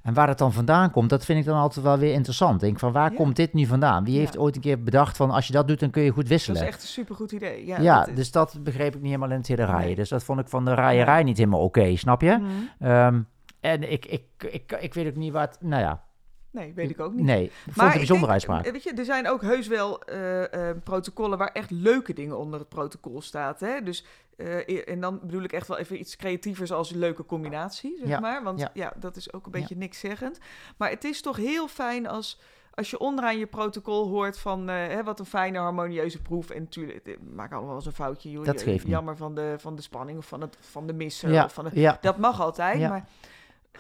en 0.03 0.13
waar 0.13 0.27
het 0.27 0.37
dan 0.37 0.53
vandaan 0.53 0.91
komt, 0.91 1.09
dat 1.09 1.25
vind 1.25 1.39
ik 1.39 1.45
dan 1.45 1.57
altijd 1.57 1.85
wel 1.85 1.97
weer 1.97 2.13
interessant. 2.13 2.53
Ik 2.55 2.59
denk 2.59 2.79
van, 2.79 2.91
waar 2.91 3.11
Ja. 3.11 3.17
komt 3.17 3.35
dit 3.35 3.53
nu 3.53 3.65
vandaan? 3.65 4.03
Wie 4.03 4.13
Ja. 4.13 4.19
heeft 4.19 4.37
ooit 4.37 4.55
een 4.55 4.61
keer 4.61 4.83
bedacht 4.83 5.17
van, 5.17 5.31
als 5.31 5.47
je 5.47 5.53
dat 5.53 5.67
doet, 5.67 5.79
dan 5.79 5.89
kun 5.89 6.01
je 6.03 6.09
goed 6.11 6.21
Dat 6.21 6.27
wisselen? 6.31 6.61
is 6.61 6.67
echt 6.67 6.81
een 6.81 6.87
supergoed 6.87 7.31
idee. 7.31 7.65
Ja, 7.65 7.79
Ja, 7.81 8.03
dat 8.05 8.15
dus 8.15 8.31
dat 8.31 8.57
begreep 8.63 8.87
ik 8.95 9.01
niet 9.01 9.05
helemaal 9.11 9.31
in 9.31 9.37
het 9.37 9.47
hele 9.47 9.65
rijden. 9.65 9.85
Nee. 9.85 9.95
Dus 9.95 10.09
dat 10.09 10.23
vond 10.23 10.39
ik 10.39 10.47
van 10.49 10.65
de 10.65 10.73
rijerij 10.73 11.23
niet 11.23 11.37
helemaal 11.37 11.61
oké, 11.63 11.95
snap 11.95 12.21
je? 12.21 12.37
Mhm. 12.37 12.89
Ehm, 12.89 13.21
en 13.59 13.91
ik, 13.91 14.05
ik, 14.05 14.23
ik, 14.51 14.77
ik 14.79 14.93
weet 14.93 15.07
ook 15.07 15.15
niet 15.15 15.31
wat, 15.33 15.57
nou 15.61 15.81
ja, 15.81 16.03
Nee, 16.55 16.73
weet 16.73 16.89
ik 16.89 16.99
ook 16.99 17.13
niet. 17.13 17.25
nee, 17.25 17.51
het 17.65 17.75
Maar 17.75 17.85
bijzondere 17.93 18.19
denk, 18.19 18.31
uitspraak. 18.31 18.71
Weet 18.73 18.83
je, 18.83 18.93
er 18.93 19.05
zijn 19.05 19.27
ook 19.29 19.41
heus 19.41 19.67
wel 19.67 20.01
eh, 20.03 20.69
eh, 20.69 20.77
protocollen 20.83 21.37
waar 21.37 21.51
echt 21.51 21.71
leuke 21.71 22.13
dingen 22.13 22.37
onder 22.37 22.59
het 22.59 22.69
protocol 22.69 23.21
staat. 23.21 23.59
Hè? 23.59 23.81
Dus, 23.81 24.05
eh, 24.37 24.89
en 24.89 24.99
dan 25.01 25.19
bedoel 25.19 25.43
ik 25.43 25.51
echt 25.53 25.67
wel 25.67 25.77
even 25.77 25.99
iets 25.99 26.15
creatievers 26.15 26.71
als 26.71 26.91
een 26.91 26.99
leuke 26.99 27.25
combinatie, 27.25 27.95
zeg 27.99 28.07
Ja, 28.07 28.19
maar. 28.19 28.43
Want 28.43 28.59
ja. 28.59 28.69
ja. 28.73 28.93
dat 28.99 29.15
is 29.15 29.33
ook 29.33 29.45
een 29.45 29.51
beetje 29.51 29.75
niks 29.77 29.99
zeggend. 29.99 30.39
Maar 30.77 30.89
het 30.89 31.03
is 31.03 31.21
toch 31.21 31.37
heel 31.37 31.67
fijn 31.67 32.07
als, 32.07 32.39
als 32.73 32.89
je 32.89 32.99
onderaan 32.99 33.37
je 33.37 33.45
protocol 33.45 34.07
hoort 34.07 34.37
van... 34.39 34.67
hè, 34.67 35.03
wat 35.03 35.19
een 35.19 35.25
fijne, 35.25 35.57
harmonieuze 35.57 36.21
proef. 36.21 36.49
En 36.49 36.61
natuurlijk, 36.61 37.17
maak 37.33 37.49
allemaal 37.51 37.67
wel 37.67 37.75
eens 37.75 37.85
een 37.85 37.91
foutje. 37.91 38.31
joh. 38.31 38.45
Dat 38.45 38.61
geeft 38.61 38.83
niet. 38.83 38.93
Jammer 38.93 39.17
van 39.17 39.35
de, 39.35 39.55
van 39.57 39.75
de 39.75 39.81
spanning 39.81 40.17
of 40.17 40.25
van, 40.25 40.41
het, 40.41 40.57
van 40.59 40.87
de 40.87 40.93
missen. 40.93 41.31
Ja, 41.31 41.43
Of 41.43 41.53
van 41.53 41.63
de, 41.63 41.79
ja. 41.79 41.97
dat 42.01 42.17
mag 42.17 42.41
altijd, 42.41 42.79
Ja. 42.79 42.89
maar... 42.89 43.05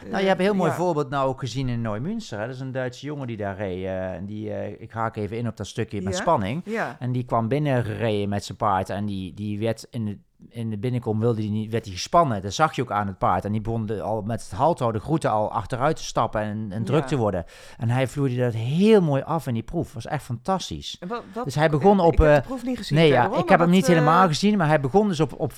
Nou, 0.09 0.21
je 0.21 0.27
hebt 0.27 0.39
een 0.39 0.45
heel 0.45 0.55
mooi 0.55 0.69
ja. 0.69 0.75
voorbeeld 0.75 1.09
nou 1.09 1.27
ook 1.29 1.39
gezien 1.39 1.69
in 1.69 1.81
Neumünster. 1.81 2.39
hè. 2.39 2.45
Dat 2.45 2.55
is 2.55 2.61
een 2.61 2.71
Duitse 2.71 3.05
jongen 3.05 3.27
die 3.27 3.37
daar 3.37 3.55
reed. 3.57 3.83
eh, 3.83 4.11
en 4.13 4.25
die, 4.25 4.51
eh, 4.53 4.81
ik 4.81 4.91
haak 4.91 5.15
even 5.15 5.37
in 5.37 5.47
op 5.47 5.57
dat 5.57 5.67
stukje 5.67 6.01
met 6.01 6.13
Ja. 6.13 6.19
spanning. 6.21 6.63
En 6.99 7.11
die 7.11 7.23
kwam 7.25 7.47
binnengereden 7.47 8.29
met 8.29 8.45
zijn 8.45 8.57
paard. 8.57 8.89
En 8.89 9.05
die, 9.05 9.33
die 9.33 9.59
werd 9.59 9.87
in 9.89 10.05
de, 10.05 10.17
in 10.49 10.69
de 10.69 10.77
binnenkom 10.77 11.19
wilde 11.19 11.41
die 11.41 11.49
niet, 11.51 11.71
werd 11.71 11.85
hij 11.85 11.93
gespannen. 11.93 12.41
Dat 12.41 12.53
zag 12.53 12.75
je 12.75 12.81
ook 12.81 12.91
aan 12.91 13.07
het 13.07 13.17
paard. 13.17 13.45
En 13.45 13.51
die 13.51 13.61
begon 13.61 13.85
de- 13.85 14.01
al 14.01 14.21
met 14.21 14.41
het 14.43 14.51
halthouden, 14.51 14.99
de 15.01 15.05
groeten 15.07 15.31
al 15.31 15.51
achteruit 15.51 15.95
te 15.95 16.03
stappen 16.03 16.41
en, 16.41 16.67
en 16.71 16.83
druk 16.83 17.01
Ja. 17.01 17.07
te 17.07 17.15
worden. 17.17 17.45
En 17.77 17.89
hij 17.89 18.07
vloeide 18.07 18.35
dat 18.41 18.53
heel 18.53 19.01
mooi 19.01 19.21
af 19.21 19.47
in 19.47 19.53
die 19.53 19.63
proef. 19.63 19.93
was 19.93 20.05
echt 20.05 20.23
fantastisch. 20.23 20.97
En 20.99 21.07
wat, 21.07 21.23
wat, 21.33 21.43
Dus 21.45 21.55
hij 21.55 21.69
begon 21.69 21.97
ik 21.99 22.03
op, 22.05 22.17
heb 22.17 22.27
eh, 22.27 22.35
de 22.35 22.41
proef 22.41 22.63
niet 22.63 22.77
gezien. 22.77 22.97
Nee, 22.97 23.07
ja, 23.07 23.29
ik 23.37 23.49
heb 23.49 23.59
hem 23.59 23.69
niet 23.69 23.83
eh, 23.87 23.89
helemaal 23.93 24.27
gezien, 24.27 24.57
maar 24.57 24.67
hij 24.67 24.79
begon 24.79 25.07
dus 25.07 25.19
op, 25.19 25.33
op 25.39 25.51
40% 25.53 25.55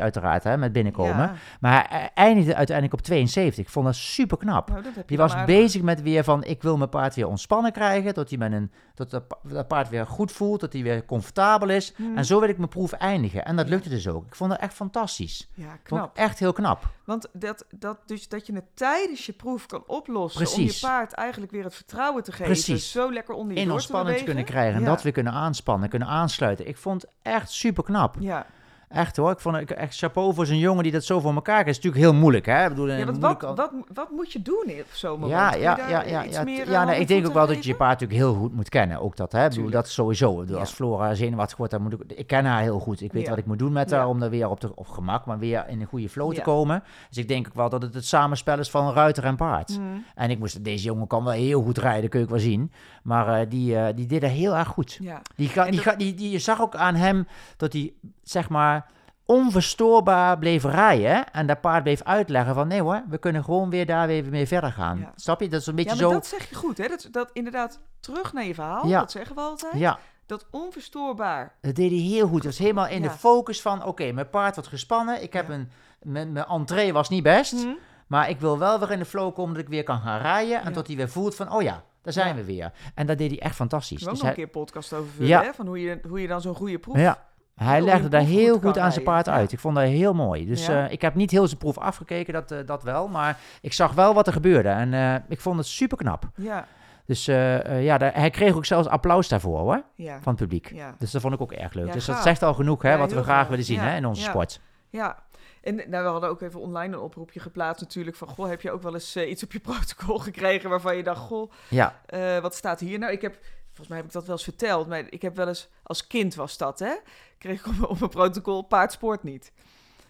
uiteraard, 0.00 0.44
hè, 0.44 0.56
met 0.56 0.72
binnenkomen. 0.72 1.16
Ja. 1.16 1.32
Maar 1.60 1.86
hij 1.88 2.10
eindigde 2.14 2.54
uiteindelijk 2.54 2.96
op 2.98 3.02
72. 3.04 3.64
Ik 3.64 3.70
vond 3.70 3.86
dat 3.86 3.94
super 3.94 4.36
knap. 4.36 4.68
Nou, 4.70 4.82
dat 4.82 4.94
heb 4.94 5.08
Die 5.08 5.16
was 5.18 5.44
bezig 5.44 5.82
met 5.82 6.02
weer 6.02 6.24
van, 6.24 6.44
ik 6.44 6.62
wil 6.62 6.76
mijn 6.76 6.88
paard 6.90 7.14
weer 7.14 7.28
ontspannen 7.28 7.72
krijgen, 7.72 8.14
tot, 8.14 8.28
hij 8.28 8.38
met 8.38 8.52
een, 8.52 8.70
dat, 8.94 9.22
dat 9.42 9.68
paard 9.68 9.88
weer 9.88 10.06
goed 10.06 10.32
voelt, 10.32 10.60
dat 10.60 10.72
hij 10.72 10.82
weer 10.82 11.04
comfortabel 11.04 11.68
is. 11.68 11.92
Hmm. 11.96 12.16
En 12.16 12.24
zo 12.24 12.40
wil 12.40 12.48
ik 12.48 12.56
mijn 12.56 12.68
proef 12.68 12.92
eindigen. 12.92 13.44
En 13.44 13.56
dat 13.56 13.68
lukte 13.68 13.88
dus 13.88 14.08
ook. 14.08 14.26
Ik 14.26 14.34
vond 14.34 14.50
dat 14.50 14.60
echt 14.60 14.74
fantastisch. 14.74 15.50
Ja, 15.54 15.76
knap. 15.82 16.16
echt 16.16 16.38
heel 16.38 16.52
knap. 16.52 16.88
Want 17.04 17.28
dat, 17.32 17.66
dat, 17.78 17.98
dus 18.06 18.28
dat 18.28 18.46
je 18.46 18.54
het 18.54 18.64
tijdens 18.74 19.26
je 19.26 19.32
proef 19.32 19.66
kan 19.66 19.82
oplossen 19.86 20.52
om 20.54 20.62
je 20.62 20.78
paard 20.80 21.12
eigenlijk 21.12 21.52
weer 21.52 21.64
het 21.64 21.74
vertrouwen 21.74 22.22
te 22.22 22.30
geven. 22.32 22.44
Precies. 22.46 22.90
Zo 22.90 23.12
lekker 23.12 23.34
onder 23.34 23.56
je 23.56 23.62
In 23.62 23.70
ontspanning 23.72 24.18
te 24.18 24.24
kunnen 24.24 24.44
krijgen 24.44 24.74
en 24.74 24.80
Ja. 24.80 24.86
dat 24.86 25.02
weer 25.02 25.12
kunnen 25.12 25.32
aanspannen, 25.32 25.88
kunnen 25.88 26.08
aansluiten. 26.08 26.68
Ik 26.68 26.76
vond 26.76 27.02
het 27.02 27.10
echt 27.22 27.50
super 27.50 27.84
knap. 27.84 28.16
Ja, 28.18 28.46
Echt 28.94 29.16
hoor. 29.16 29.30
Ik 29.30 29.40
vond 29.40 29.56
het 29.56 29.72
echt 29.72 29.96
chapeau 29.98 30.34
voor 30.34 30.46
zo'n 30.46 30.58
jongen 30.58 30.82
die 30.82 30.92
dat 30.92 31.04
zo 31.04 31.20
voor 31.20 31.34
elkaar 31.34 31.62
krijgt. 31.62 31.68
Is 31.78 31.84
natuurlijk 31.84 32.02
heel 32.04 32.14
moeilijk 32.20 32.46
hè. 32.46 32.62
Ik 32.62 32.68
bedoel, 32.68 32.88
ja 32.88 33.04
moeilijke- 33.04 33.46
wat, 33.46 33.56
wat, 33.56 33.70
wat 33.94 34.10
moet 34.10 34.32
je 34.32 34.42
doen 34.42 34.64
op 34.80 34.86
zo'n 34.92 35.10
moment? 35.20 35.30
Ja, 35.30 35.54
ja, 35.54 35.74
daar 35.74 35.90
ja, 35.90 36.02
ja, 36.02 36.22
ja, 36.22 36.42
meer, 36.44 36.60
eh, 36.66 36.70
ja 36.70 36.84
nee, 36.84 36.94
ik 36.94 37.00
en 37.00 37.06
denk 37.06 37.26
ook 37.26 37.32
wel 37.32 37.46
dat 37.46 37.64
je 37.64 37.70
je 37.70 37.76
paard 37.76 38.00
natuurlijk 38.00 38.20
heel 38.20 38.34
goed 38.34 38.54
moet 38.54 38.68
kennen. 38.68 39.00
Ook 39.00 39.16
dat, 39.16 39.32
hè? 39.32 39.44
Ik 39.44 39.50
bedoel, 39.50 39.70
dat 39.70 39.88
sowieso. 39.88 40.36
Bedoel. 40.36 40.58
Als 40.58 40.70
Flora 40.72 41.14
zenuwachtig 41.14 41.56
wordt, 41.56 41.72
dan 41.72 41.82
moet 41.82 41.92
ik... 41.92 42.00
Ik 42.14 42.26
ken 42.26 42.44
haar 42.44 42.60
heel 42.62 42.78
goed. 42.78 43.00
Ik 43.00 43.12
weet 43.12 43.28
wat 43.28 43.38
ik 43.38 43.46
moet 43.46 43.58
doen 43.58 43.72
met 43.72 43.90
haar 43.90 44.08
om 44.08 44.22
er 44.22 44.30
weer 44.30 44.48
op, 44.48 44.60
de, 44.60 44.76
op 44.76 44.86
gemak, 44.88 45.26
maar 45.26 45.38
weer 45.38 45.64
in 45.68 45.80
een 45.80 45.86
goede 45.86 46.08
flow 46.08 46.34
te 46.34 46.40
komen. 46.40 46.82
Dus 47.08 47.18
ik 47.18 47.28
denk 47.28 47.46
ook 47.46 47.54
wel 47.54 47.68
dat 47.68 47.82
het 47.82 47.94
het 47.94 48.06
samenspel 48.06 48.58
is 48.58 48.70
van 48.70 48.92
ruiter 48.92 49.24
en 49.24 49.36
paard. 49.36 49.74
Hmm, 49.76 50.04
En 50.14 50.30
ik 50.30 50.38
moest... 50.38 50.64
Deze 50.64 50.84
jongen 50.84 51.06
kan 51.06 51.24
wel 51.24 51.32
heel 51.32 51.62
goed 51.62 51.78
rijden, 51.78 52.10
kun 52.10 52.18
je 52.18 52.24
ook 52.24 52.30
wel 52.30 52.40
zien. 52.40 52.72
Maar 53.02 53.40
eh, 53.40 53.46
die, 53.48 53.76
eh, 53.76 53.94
die 53.96 54.06
deed 54.06 54.20
dat 54.20 54.30
heel 54.30 54.56
erg 54.56 54.68
goed. 54.68 54.98
Die, 55.36 55.48
ga, 55.48 55.64
die, 55.64 55.72
dat- 55.72 55.80
ga, 55.82 55.94
die, 55.96 56.14
die, 56.14 56.30
je 56.30 56.38
zag 56.38 56.60
ook 56.60 56.74
aan 56.74 56.94
hem 56.94 57.26
dat 57.56 57.72
hij, 57.72 57.92
zeg 58.22 58.48
maar, 58.48 58.83
onverstoorbaar 59.26 60.38
bleef 60.38 60.64
rijden. 60.64 61.32
En 61.32 61.46
dat 61.46 61.60
paard 61.60 61.82
bleef 61.82 62.02
uitleggen 62.02 62.54
van, 62.54 62.68
nee 62.68 62.80
hoor, 62.82 63.02
we 63.08 63.18
kunnen 63.18 63.44
gewoon 63.44 63.70
weer 63.70 63.86
daar 63.86 64.06
weer 64.06 64.24
mee 64.24 64.46
verder 64.46 64.72
gaan. 64.72 64.98
Ja. 64.98 65.12
Snap 65.16 65.40
je? 65.40 65.48
Dat 65.48 65.60
is 65.60 65.66
een 65.66 65.74
beetje 65.74 65.94
ja, 65.94 66.00
maar 66.00 66.10
zo... 66.10 66.14
dat 66.14 66.26
zeg 66.26 66.48
je 66.48 66.54
goed, 66.54 66.78
hè? 66.78 66.88
Dat, 66.88 67.08
dat 67.10 67.30
inderdaad 67.32 67.80
terug 68.00 68.32
naar 68.32 68.44
je 68.44 68.54
verhaal, 68.54 68.86
Ja. 68.86 68.98
dat 69.00 69.10
zeggen 69.10 69.34
we 69.34 69.40
altijd. 69.42 69.74
Ja, 69.74 69.98
Dat 70.26 70.46
onverstoorbaar. 70.50 71.54
dat 71.60 71.74
deed 71.74 71.90
hij 71.90 72.00
heel 72.00 72.26
goed. 72.26 72.36
Dat 72.42 72.44
was 72.44 72.58
helemaal 72.58 72.86
in 72.88 73.02
de 73.02 73.10
focus 73.10 73.62
van, 73.62 73.84
oké, 73.84 74.12
mijn 74.12 74.30
paard 74.30 74.54
wordt 74.54 74.70
gespannen. 74.70 75.22
Ik 75.22 75.32
heb 75.32 75.48
een... 75.48 75.70
Mijn, 76.02 76.32
mijn 76.32 76.46
entree 76.46 76.92
was 76.92 77.08
niet 77.08 77.22
best. 77.22 77.52
Hmm, 77.62 77.78
Maar 78.06 78.28
ik 78.28 78.40
wil 78.40 78.58
wel 78.58 78.78
weer 78.78 78.90
in 78.90 78.98
de 78.98 79.04
flow 79.04 79.34
komen 79.34 79.54
dat 79.54 79.62
ik 79.62 79.68
weer 79.68 79.82
kan 79.82 80.00
gaan 80.00 80.20
rijden. 80.20 80.62
En 80.62 80.72
dat 80.72 80.86
hij 80.86 80.96
weer 80.96 81.08
voelt 81.08 81.34
van, 81.34 81.52
oh 81.52 81.62
ja, 81.62 81.82
daar 82.02 82.12
zijn 82.12 82.28
Ja. 82.28 82.34
we 82.34 82.44
weer. 82.44 82.72
En 82.94 83.06
dat 83.06 83.18
deed 83.18 83.30
hij 83.30 83.40
echt 83.40 83.54
fantastisch. 83.54 84.02
Ook 84.02 84.08
Dus 84.10 84.12
nog 84.12 84.20
hij, 84.20 84.28
een 84.30 84.34
keer 84.36 84.44
een 84.44 84.50
podcast 84.64 84.92
over 84.92 85.12
vullen, 85.12 85.28
Ja. 85.28 85.42
hè? 85.42 85.52
Van 85.54 85.66
hoe 85.66 85.80
je, 85.80 86.00
hoe 86.08 86.20
je 86.20 86.28
dan 86.28 86.40
zo'n 86.40 86.54
goede 86.54 86.78
proef... 86.78 86.96
ja, 86.98 87.24
hij 87.54 87.78
hoe 87.78 87.88
legde 87.88 88.08
daar 88.08 88.20
heel 88.20 88.58
goed 88.58 88.78
aan 88.78 88.92
zijn 88.92 89.04
paard 89.04 89.28
uit. 89.28 89.50
Ja. 89.50 89.56
Ik 89.56 89.62
vond 89.62 89.74
dat 89.76 89.84
heel 89.84 90.14
mooi. 90.14 90.46
Dus 90.46 90.66
Ja. 90.66 90.86
eh, 90.86 90.92
ik 90.92 91.00
heb 91.02 91.14
niet 91.14 91.30
heel 91.30 91.46
zijn 91.46 91.58
proef 91.58 91.78
afgekeken, 91.78 92.32
dat, 92.32 92.50
eh, 92.50 92.58
dat 92.66 92.82
wel. 92.82 93.08
Maar 93.08 93.38
ik 93.60 93.72
zag 93.72 93.92
wel 93.92 94.14
wat 94.14 94.26
er 94.26 94.32
gebeurde. 94.32 94.68
En 94.68 94.94
eh, 94.94 95.14
ik 95.28 95.40
vond 95.40 95.56
het 95.58 95.66
super 95.66 95.96
knap. 95.96 96.24
Ja, 96.36 96.66
Dus 97.06 97.24
ja, 97.24 97.98
daar- 97.98 98.14
hij 98.14 98.30
kreeg 98.30 98.54
ook 98.54 98.64
zelfs 98.64 98.88
applaus 98.88 99.28
daarvoor 99.28 99.58
hoor, 99.58 99.82
ja. 99.94 100.14
van 100.20 100.32
het 100.32 100.36
publiek. 100.42 100.70
Ja. 100.74 100.94
Dus 100.98 101.10
dat 101.10 101.20
vond 101.20 101.34
ik 101.34 101.40
ook 101.40 101.52
erg 101.52 101.72
leuk. 101.72 101.86
Ja, 101.86 101.92
dus 101.92 102.04
dat 102.04 102.22
zegt 102.22 102.42
al 102.42 102.54
genoeg 102.54 102.82
hè, 102.82 102.96
wat 102.96 103.12
we 103.12 103.22
graag 103.22 103.48
willen 103.48 103.64
zien 103.64 103.80
hè, 103.80 103.96
in 103.96 104.06
onze 104.06 104.22
sport. 104.22 104.60
Ja, 104.90 105.22
en 105.62 105.74
nou, 105.76 106.04
we 106.04 106.10
hadden 106.10 106.30
ook 106.30 106.40
even 106.40 106.60
online 106.60 106.94
een 106.96 107.02
oproepje 107.02 107.40
geplaatst 107.40 107.82
natuurlijk 107.82 108.16
van... 108.16 108.28
Goh, 108.28 108.48
heb 108.48 108.60
je 108.60 108.70
ook 108.70 108.82
wel 108.82 108.94
eens 108.94 109.16
iets 109.16 109.42
op 109.44 109.52
je 109.52 109.60
protocol 109.70 110.18
gekregen 110.18 110.70
waarvan 110.70 110.96
je 110.96 111.02
dacht... 111.02 111.20
Goh, 111.20 111.52
Ja, 111.68 111.94
wat 112.42 112.54
staat 112.54 112.80
hier? 112.80 112.98
Nou, 112.98 113.12
ik 113.12 113.22
heb... 113.22 113.38
Volgens 113.74 113.88
mij 113.88 113.96
heb 113.96 114.06
ik 114.06 114.12
dat 114.12 114.24
wel 114.26 114.34
eens 114.34 114.44
verteld, 114.44 114.86
maar 114.88 115.02
ik 115.10 115.22
heb 115.22 115.36
wel 115.36 115.48
eens... 115.48 115.68
Als 115.82 116.06
kind 116.06 116.34
was 116.34 116.56
dat, 116.56 116.78
hè? 116.78 116.92
Kreeg 117.38 117.60
ik 117.60 117.66
op, 117.66 117.72
mijn- 117.72 117.86
op 117.88 117.98
mijn 117.98 118.10
protocol 118.10 118.62
paardsport 118.62 119.22
niet. 119.22 119.52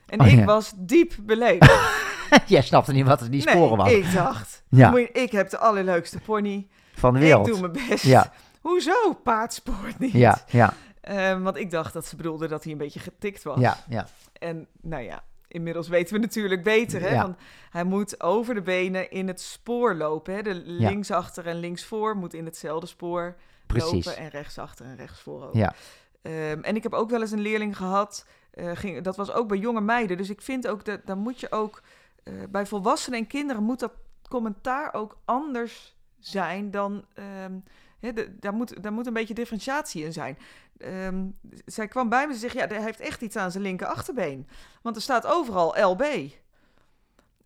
En 0.07 0.21
Oh, 0.21 0.27
ik 0.27 0.39
ja. 0.39 0.45
was 0.45 0.73
diep 0.77 1.13
beledigd. 1.23 2.03
jij 2.47 2.63
snapte 2.63 2.93
niet 2.93 3.07
wat 3.07 3.21
er 3.21 3.31
die 3.31 3.41
sporen 3.41 3.77
was. 3.77 3.87
nee, 3.87 3.99
ik 4.03 4.13
dacht... 4.13 4.63
Ja. 4.69 4.97
ik 5.13 5.33
heb 5.33 5.51
de 5.51 5.59
allerleukste 5.59 6.19
pony. 6.21 6.69
Van 6.95 7.13
de 7.13 7.19
Ik 7.19 7.25
wereld. 7.25 7.47
doe 7.47 7.61
mijn 7.61 7.87
best. 7.89 8.05
Ja, 8.05 8.33
Hoezo 8.61 9.13
paardsport 9.23 9.99
niet? 9.99 10.13
ja, 10.13 10.39
ja, 10.47 10.75
Ehm, 11.01 11.43
want 11.43 11.57
ik 11.57 11.71
dacht 11.71 11.93
dat 11.93 12.07
ze 12.07 12.17
bedoelde 12.17 12.49
dat 12.49 12.63
hij 12.63 12.73
een 12.73 12.79
beetje 12.79 13.01
getikt 13.01 13.43
was. 13.43 13.59
ja, 13.61 13.77
ja. 13.89 14.07
En 14.33 14.67
nou 14.81 15.03
ja, 15.03 15.25
inmiddels 15.49 15.89
weten 15.89 16.15
we 16.15 16.21
natuurlijk 16.21 16.63
beter. 16.63 17.01
Hè? 17.01 17.09
Ja. 17.09 17.23
Want 17.23 17.37
hij 17.71 17.85
moet 17.85 18.23
over 18.23 18.55
de 18.55 18.63
benen 18.63 19.11
in 19.11 19.29
het 19.29 19.41
spoor 19.41 19.95
lopen. 19.95 20.35
Hè? 20.35 20.43
De 20.43 20.55
linksachter 20.55 21.47
en 21.47 21.57
linksvoor 21.61 22.17
moet 22.17 22.35
in 22.35 22.45
hetzelfde 22.45 22.87
spoor 22.87 23.37
Precies. 23.67 24.05
lopen. 24.07 24.23
En 24.23 24.29
rechtsachter 24.29 24.87
en 24.87 24.97
rechtsvoor 24.97 25.43
ook. 25.47 25.55
Ja, 25.55 25.75
Ehm, 26.23 26.61
en 26.63 26.77
ik 26.77 26.83
heb 26.83 26.93
ook 26.93 27.11
wel 27.11 27.21
eens 27.21 27.31
een 27.31 27.41
leerling 27.41 27.77
gehad. 27.77 28.27
eh, 28.51 28.71
ging, 28.75 29.03
dat 29.03 29.17
was 29.17 29.33
ook 29.33 29.49
bij 29.49 29.59
jonge 29.59 29.81
meiden. 29.81 30.17
Dus 30.17 30.31
ik 30.31 30.43
vind 30.43 30.67
ook 30.69 30.85
dat 30.85 31.01
dan 31.07 31.19
moet 31.19 31.41
je 31.41 31.53
ook 31.53 31.83
eh, 32.23 32.35
bij 32.51 32.67
volwassenen 32.67 33.19
en 33.19 33.27
kinderen 33.27 33.63
moet 33.63 33.81
dat 33.81 33.93
commentaar 34.29 34.95
ook 34.95 35.19
anders 35.25 35.97
zijn 36.19 36.71
dan. 36.71 37.05
ehm, 37.15 37.53
de- 38.01 38.37
daar, 38.41 38.53
moet, 38.53 38.83
daar 38.83 38.93
moet 38.93 39.07
een 39.07 39.13
beetje 39.13 39.35
differentiatie 39.35 40.05
in 40.05 40.13
zijn. 40.13 40.39
Ehm, 40.79 41.25
zij 41.65 41.89
kwam 41.89 42.09
bij 42.09 42.21
me 42.27 42.29
en 42.29 42.35
ze 42.35 42.41
zegt: 42.41 42.55
Ja, 42.55 42.67
hij 42.67 42.83
heeft 42.83 43.01
echt 43.01 43.21
iets 43.23 43.37
aan 43.37 43.51
zijn 43.51 43.63
linker 43.63 43.87
achterbeen. 43.87 44.49
Want 44.83 44.97
er 44.97 45.03
staat 45.03 45.27
overal 45.27 45.91
LB. 45.91 46.03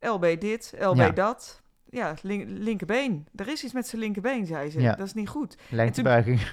LB 0.00 0.40
dit, 0.40 0.72
LB 0.78 0.96
Ja. 0.96 1.10
dat. 1.10 1.60
Ja, 1.90 2.14
link, 2.22 2.44
linkerbeen. 2.48 3.26
Er 3.36 3.48
is 3.48 3.64
iets 3.64 3.72
met 3.72 3.86
zijn 3.86 4.00
linkerbeen, 4.02 4.46
zei 4.46 4.70
ze. 4.70 4.80
Ja. 4.80 4.94
Dat 4.94 5.06
is 5.06 5.14
niet 5.14 5.28
goed. 5.28 5.56
lengtebuiging. 5.68 6.40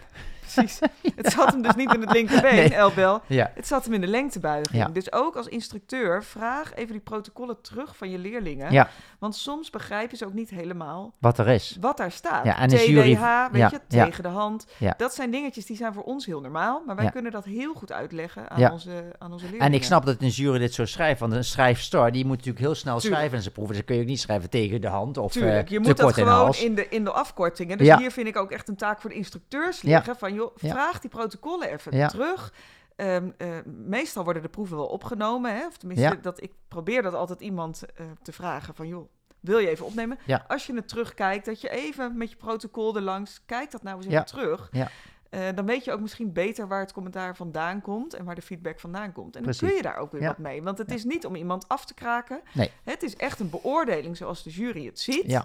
precies. 0.54 0.80
Het 1.16 1.32
zat 1.34 1.52
hem 1.52 1.62
dus 1.62 1.76
niet 1.76 1.94
in 1.94 2.02
het 2.02 2.12
linkerbeen, 2.12 2.56
Nee. 2.56 2.74
Elbel. 2.76 3.22
Ja, 3.28 3.52
Het 3.56 3.68
zat 3.68 3.84
hem 3.86 3.94
in 3.94 4.02
de 4.02 4.08
lengtebuiging. 4.08 4.84
Ja. 4.84 4.90
Dus 4.90 5.12
ook 5.12 5.36
als 5.36 5.48
instructeur, 5.48 6.24
vraag 6.24 6.74
even 6.74 6.92
die 6.92 7.02
protocollen 7.02 7.62
terug 7.62 7.96
van 7.98 8.10
je 8.10 8.18
leerlingen. 8.18 8.72
Ja. 8.72 8.90
Want 9.20 9.36
soms 9.36 9.70
begrijpen 9.70 10.18
ze 10.18 10.26
ook 10.26 10.34
niet 10.34 10.50
helemaal 10.50 11.14
wat 11.20 11.38
er 11.38 11.48
is. 11.48 11.78
wat 11.82 11.98
daar 11.98 12.12
staat. 12.12 12.46
Ja, 12.46 12.58
en 12.58 12.70
de 12.70 12.76
TDH, 12.76 12.86
jury- 12.88 13.18
weet 13.52 13.72
je, 13.72 13.80
tegen 13.88 14.24
de 14.24 14.30
hand. 14.30 14.66
Ja. 14.78 14.94
Dat 14.98 15.14
zijn 15.14 15.32
dingetjes 15.32 15.66
die 15.66 15.78
zijn 15.78 15.94
voor 15.94 16.04
ons 16.04 16.26
heel 16.26 16.42
normaal. 16.42 16.82
Maar 16.86 16.96
wij 16.96 17.10
kunnen 17.12 17.32
dat 17.32 17.46
heel 17.46 17.74
goed 17.74 17.92
uitleggen 17.92 18.50
aan, 18.50 18.72
onze, 18.72 19.04
aan 19.18 19.32
onze 19.32 19.44
leerlingen. 19.44 19.68
En 19.68 19.74
ik 19.74 19.84
snap 19.84 20.06
dat 20.06 20.22
een 20.22 20.28
jury 20.28 20.60
dit 20.60 20.74
zo 20.74 20.86
schrijft, 20.86 21.20
want 21.20 21.34
een 21.34 21.44
schrijfster 21.44 22.12
die 22.12 22.26
moet 22.26 22.38
natuurlijk 22.38 22.66
heel 22.66 22.76
snel 22.76 22.94
Tuurlijk. 23.00 23.14
schrijven 23.16 23.36
in 23.38 23.42
zijn 23.44 23.54
proeven. 23.54 23.76
Dan 23.76 23.86
kun 23.86 23.96
je 23.96 24.02
ook 24.02 24.08
niet 24.08 24.20
schrijven 24.20 24.50
tegen 24.50 24.82
de 24.82 24.88
hand 24.88 25.18
of 25.18 25.32
Tuurlijk, 25.32 25.66
eh, 25.66 25.72
je 25.72 25.80
moet 25.80 25.98
dat 25.98 26.18
in 26.18 26.24
gewoon 26.28 26.54
in 26.54 26.76
de, 26.76 26.88
in 26.90 27.04
de 27.04 27.12
afkortingen. 27.12 27.78
Dus 27.78 27.88
Ja. 27.88 27.98
hier 27.98 28.12
vind 28.12 28.28
ik 28.28 28.38
ook 28.38 28.52
echt 28.52 28.68
een 28.68 28.76
taak 28.76 29.02
voor 29.02 29.10
de 29.10 29.16
instructeurs 29.16 29.82
liggen. 29.82 30.16
Van 30.16 30.34
joh, 30.36 30.56
Ja. 30.58 30.70
vraag 30.72 31.00
die 31.00 31.10
protocollen 31.10 31.70
even 31.70 31.98
Ja. 31.98 32.08
terug. 32.08 32.54
Ehm, 32.96 33.30
eh, 33.38 33.48
meestal 33.66 34.24
worden 34.24 34.42
de 34.42 34.50
proeven 34.50 34.78
wel 34.78 34.86
opgenomen. 34.88 35.56
Hè? 35.56 35.66
Of 35.66 35.78
tenminste, 35.78 36.06
Ja. 36.08 36.16
dat, 36.22 36.42
ik 36.42 36.52
probeer 36.68 37.02
dat 37.02 37.14
altijd 37.14 37.42
iemand 37.42 37.86
eh, 37.96 38.06
te 38.22 38.32
vragen 38.32 38.76
van 38.76 38.88
joh, 38.88 39.10
wil 39.40 39.58
je 39.58 39.68
even 39.70 39.86
opnemen? 39.86 40.18
Ja. 40.26 40.46
Als 40.48 40.66
je 40.66 40.76
het 40.76 40.88
terugkijkt, 40.88 41.46
dat 41.46 41.62
je 41.62 41.70
even 41.70 42.18
met 42.18 42.30
je 42.30 42.36
protocol 42.36 42.96
erlangs, 42.96 43.42
kijk 43.46 43.72
dat 43.72 43.84
nou 43.84 43.98
eens 43.98 44.06
Ja. 44.06 44.12
even 44.12 44.26
terug. 44.26 44.70
Ja. 44.72 44.90
Eh, 45.30 45.42
dan 45.56 45.66
weet 45.66 45.86
je 45.86 45.92
ook 45.92 46.00
misschien 46.00 46.34
beter 46.34 46.68
waar 46.68 46.80
het 46.80 46.94
commentaar 46.94 47.36
vandaan 47.36 47.82
komt 47.82 48.14
en 48.14 48.26
waar 48.26 48.36
de 48.36 48.42
feedback 48.42 48.80
vandaan 48.80 49.12
komt. 49.12 49.36
En 49.36 49.44
dan 49.44 49.54
kun 49.58 49.74
je 49.76 49.82
daar 49.82 49.98
ook 49.98 50.12
weer 50.12 50.22
Ja. 50.22 50.28
wat 50.28 50.38
mee. 50.38 50.64
Want 50.64 50.78
het 50.78 50.92
is 50.92 51.04
niet 51.04 51.26
om 51.26 51.36
iemand 51.36 51.68
af 51.68 51.86
te 51.86 51.94
kraken. 51.94 52.42
Nee. 52.54 52.72
Het 52.84 53.04
is 53.04 53.16
echt 53.16 53.40
een 53.40 53.50
beoordeling 53.50 54.18
zoals 54.18 54.44
de 54.44 54.50
jury 54.50 54.86
het 54.86 55.00
ziet. 55.00 55.44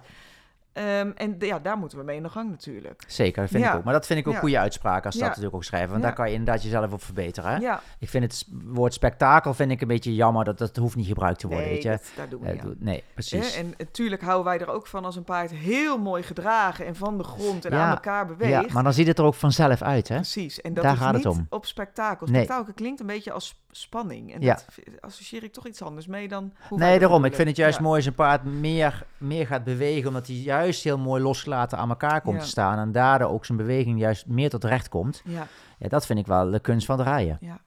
Ehm, 0.72 1.10
en 1.14 1.36
ja, 1.38 1.58
daar 1.58 1.76
moeten 1.78 1.98
we 1.98 2.04
mee 2.04 2.16
in 2.16 2.22
de 2.22 2.28
gang 2.28 2.50
natuurlijk. 2.50 3.04
zeker, 3.06 3.42
dat 3.42 3.50
vind 3.50 3.64
ik 3.64 3.74
ook. 3.74 3.84
Maar 3.84 3.92
dat 3.92 4.06
vind 4.06 4.18
ik 4.20 4.26
ook 4.26 4.32
Ja. 4.32 4.38
goede 4.38 4.58
uitspraken 4.58 5.04
als 5.04 5.14
Ja. 5.14 5.20
dat 5.20 5.28
natuurlijk 5.28 5.54
ook 5.56 5.64
schrijven. 5.64 5.90
Want 5.90 6.02
daar 6.02 6.12
kan 6.12 6.26
je 6.28 6.32
inderdaad 6.36 6.62
jezelf 6.62 6.92
op 6.92 7.02
verbeteren. 7.02 7.50
Hè? 7.50 7.56
Ja, 7.56 7.80
Ik 7.98 8.08
vind 8.08 8.24
het 8.24 8.46
woord 8.64 8.94
spektakel 8.94 9.54
vind 9.54 9.70
ik 9.70 9.80
een 9.80 9.88
beetje 9.88 10.14
jammer. 10.14 10.44
Dat, 10.44 10.58
dat 10.58 10.76
hoeft 10.76 10.96
niet 10.96 11.06
gebruikt 11.06 11.38
te 11.38 11.46
worden, 11.46 11.64
nee, 11.64 11.74
weet 11.74 11.82
je. 11.82 11.88
dat, 11.90 12.10
daar 12.16 12.28
doen 12.28 12.40
we 12.40 12.48
Eh, 12.48 12.62
doe- 12.62 12.74
nee, 12.78 13.04
precies. 13.14 13.56
En 13.56 13.74
natuurlijk 13.78 14.22
houden 14.22 14.44
wij 14.44 14.60
er 14.60 14.68
ook 14.68 14.86
van 14.86 15.04
als 15.04 15.16
een 15.16 15.24
paard 15.24 15.50
heel 15.50 15.98
mooi 15.98 16.22
gedragen 16.22 16.86
en 16.86 16.96
van 16.96 17.18
de 17.18 17.24
grond 17.24 17.64
en 17.64 17.72
aan 17.72 17.90
elkaar 17.90 18.26
beweegt. 18.26 18.66
ja, 18.66 18.72
maar 18.72 18.82
dan 18.82 18.92
ziet 18.92 19.06
het 19.06 19.18
er 19.18 19.24
ook 19.24 19.34
vanzelf 19.34 19.82
uit, 19.82 20.08
hè? 20.08 20.14
Precies, 20.14 20.60
en 20.60 20.74
dat 20.74 20.84
Daar 20.84 20.92
is 20.92 20.98
gaat 20.98 21.14
het 21.14 21.24
niet 21.24 21.32
om. 21.34 21.46
op 21.50 21.66
spektakel. 21.66 22.26
Nee. 22.26 22.42
Spektakel 22.44 22.72
klinkt 22.74 23.00
een 23.00 23.06
beetje 23.06 23.32
als 23.32 23.59
spanning. 23.70 24.34
En 24.34 24.40
Ja. 24.40 24.54
dat 24.54 24.64
associeer 25.00 25.42
ik 25.44 25.52
toch 25.52 25.66
iets 25.66 25.82
anders 25.82 26.06
mee 26.06 26.28
dan 26.28 26.52
hoe 26.68 26.78
Nee, 26.78 26.98
daarom. 26.98 27.24
Ik 27.24 27.34
vind 27.34 27.48
het 27.48 27.56
juist 27.56 27.76
Ja. 27.78 27.82
mooi 27.84 27.96
als 27.96 28.06
een 28.06 28.14
paard 28.14 28.44
meer, 28.44 29.06
meer 29.18 29.46
gaat 29.46 29.64
bewegen, 29.64 30.08
omdat 30.08 30.26
hij 30.26 30.36
juist 30.36 30.84
heel 30.84 30.98
mooi 30.98 31.22
losgelaten 31.22 31.78
aan 31.78 31.88
elkaar 31.88 32.20
komt 32.20 32.36
Ja. 32.36 32.42
te 32.42 32.48
staan. 32.48 32.78
En 32.78 32.92
daardoor 32.92 33.28
ook 33.30 33.44
zijn 33.44 33.58
beweging 33.58 33.98
juist 34.00 34.26
meer 34.26 34.50
tot 34.50 34.64
recht 34.64 34.88
komt. 34.88 35.22
Ja, 35.24 35.46
Ja, 35.78 35.88
dat 35.88 36.06
vind 36.06 36.18
ik 36.18 36.26
wel 36.26 36.50
de 36.50 36.60
kunst 36.60 36.86
van 36.86 36.98
het 36.98 37.06
rijden. 37.06 37.38
ja. 37.40 37.58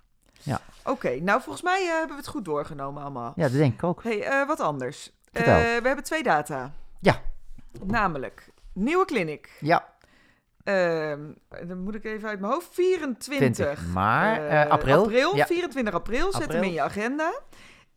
Ja. 0.46 0.60
Oké, 0.86 1.20
nou 1.20 1.42
volgens 1.42 1.64
mij 1.64 1.82
eh, 1.84 1.90
hebben 1.90 2.10
we 2.16 2.16
het 2.22 2.28
goed 2.28 2.46
doorgenomen 2.46 3.02
allemaal. 3.02 3.34
Ja, 3.36 3.44
dat 3.44 3.52
denk 3.52 3.74
ik 3.74 3.84
ook. 3.84 4.04
hey, 4.04 4.22
eh, 4.24 4.48
wat 4.48 4.60
anders. 4.60 5.12
Eh, 5.32 5.44
we 5.46 5.82
hebben 5.84 6.04
twee 6.04 6.24
data. 6.24 6.72
Ja. 7.00 7.22
Namelijk, 7.84 8.50
nieuwe 8.74 9.06
clinic. 9.06 9.58
Ja, 9.60 9.93
dan 11.68 11.84
moet 11.84 11.96
ik 11.96 12.04
even 12.06 12.30
uit 12.30 12.40
mijn 12.40 12.52
hoofd. 12.54 12.68
24. 12.74 13.56
20 13.56 13.94
maar 13.94 14.48
eh, 14.48 14.62
eh, 14.62 14.70
april. 14.70 15.10
Ja. 15.36 15.46
24 15.46 15.94
april. 15.94 16.32
Zet 16.32 16.42
April. 16.42 16.56
hem 16.60 16.68
in 16.68 16.74
je 16.74 16.82
agenda. 16.82 17.42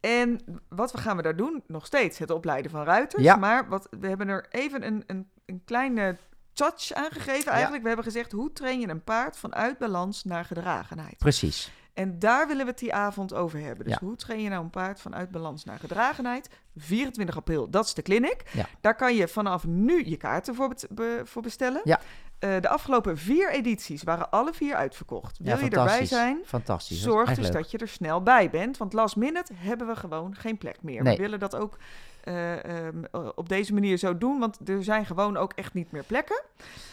En 0.00 0.40
wat 0.68 0.92
we 0.92 0.98
gaan 0.98 1.16
we 1.16 1.22
daar 1.22 1.36
doen? 1.36 1.62
Nog 1.66 1.86
steeds 1.86 2.18
het 2.18 2.30
opleiden 2.30 2.70
van 2.70 2.84
ruiters. 2.84 3.22
Ja. 3.22 3.36
Maar 3.36 3.68
wat, 3.68 3.88
we 4.00 4.08
hebben 4.08 4.28
er 4.28 4.46
even 4.50 4.86
een, 4.86 5.04
een, 5.06 5.30
een 5.46 5.62
kleine 5.64 6.16
touch 6.52 6.92
aangegeven 6.92 7.52
eigenlijk. 7.52 7.82
We 7.82 7.88
hebben 7.88 8.06
gezegd, 8.06 8.32
hoe 8.32 8.52
train 8.52 8.80
je 8.80 8.88
een 8.88 9.04
paard 9.04 9.36
vanuit 9.38 9.78
balans 9.78 10.24
naar 10.24 10.44
gedragenheid? 10.44 11.18
Precies. 11.18 11.70
En 11.94 12.18
daar 12.18 12.46
willen 12.46 12.64
we 12.64 12.70
het 12.70 12.80
die 12.80 12.94
avond 12.94 13.34
over 13.34 13.58
hebben. 13.60 13.84
Dus 13.84 13.92
Ja. 14.00 14.06
hoe 14.06 14.16
train 14.16 14.42
je 14.42 14.48
nou 14.48 14.64
een 14.64 14.70
paard 14.70 15.00
vanuit 15.00 15.30
balans 15.30 15.64
naar 15.64 15.78
gedragenheid? 15.78 16.50
24 16.76 17.36
april, 17.36 17.70
dat 17.70 17.84
is 17.84 17.94
de 17.94 18.02
clinic. 18.02 18.42
Ja. 18.52 18.66
Daar 18.80 18.94
kan 18.96 19.14
je 19.14 19.28
vanaf 19.28 19.64
nu 19.66 20.06
je 20.08 20.16
kaarten 20.16 20.54
voor, 20.54 20.74
be- 20.90 21.20
voor 21.24 21.42
bestellen. 21.42 21.80
Ja. 21.84 22.00
Eh, 22.38 22.60
de 22.60 22.68
afgelopen 22.68 23.18
vier 23.18 23.52
edities 23.52 24.02
waren 24.02 24.30
alle 24.30 24.52
vier 24.52 24.74
uitverkocht. 24.74 25.38
Wil 25.38 25.56
ja, 25.58 25.64
je 25.64 25.70
erbij 25.70 26.06
zijn? 26.06 26.38
Fantastisch. 26.44 27.02
Zorg 27.02 27.28
dus 27.28 27.44
leuk. 27.44 27.52
dat 27.52 27.70
je 27.70 27.78
er 27.78 27.88
snel 27.88 28.22
bij 28.22 28.50
bent. 28.50 28.76
Want 28.76 28.92
last 28.92 29.16
minute 29.16 29.52
hebben 29.54 29.86
we 29.86 29.96
gewoon 29.96 30.34
geen 30.34 30.58
plek 30.58 30.76
meer. 30.82 31.02
Nee. 31.02 31.16
We 31.16 31.22
willen 31.22 31.38
dat 31.38 31.56
ook 31.56 31.78
eh, 32.22 32.64
ehm, 32.64 33.04
eh, 33.12 33.28
op 33.34 33.48
deze 33.48 33.74
manier 33.74 33.96
zo 33.96 34.18
doen. 34.18 34.38
Want 34.38 34.68
er 34.68 34.84
zijn 34.84 35.06
gewoon 35.06 35.36
ook 35.36 35.52
echt 35.52 35.74
niet 35.74 35.92
meer 35.92 36.04
plekken. 36.04 36.42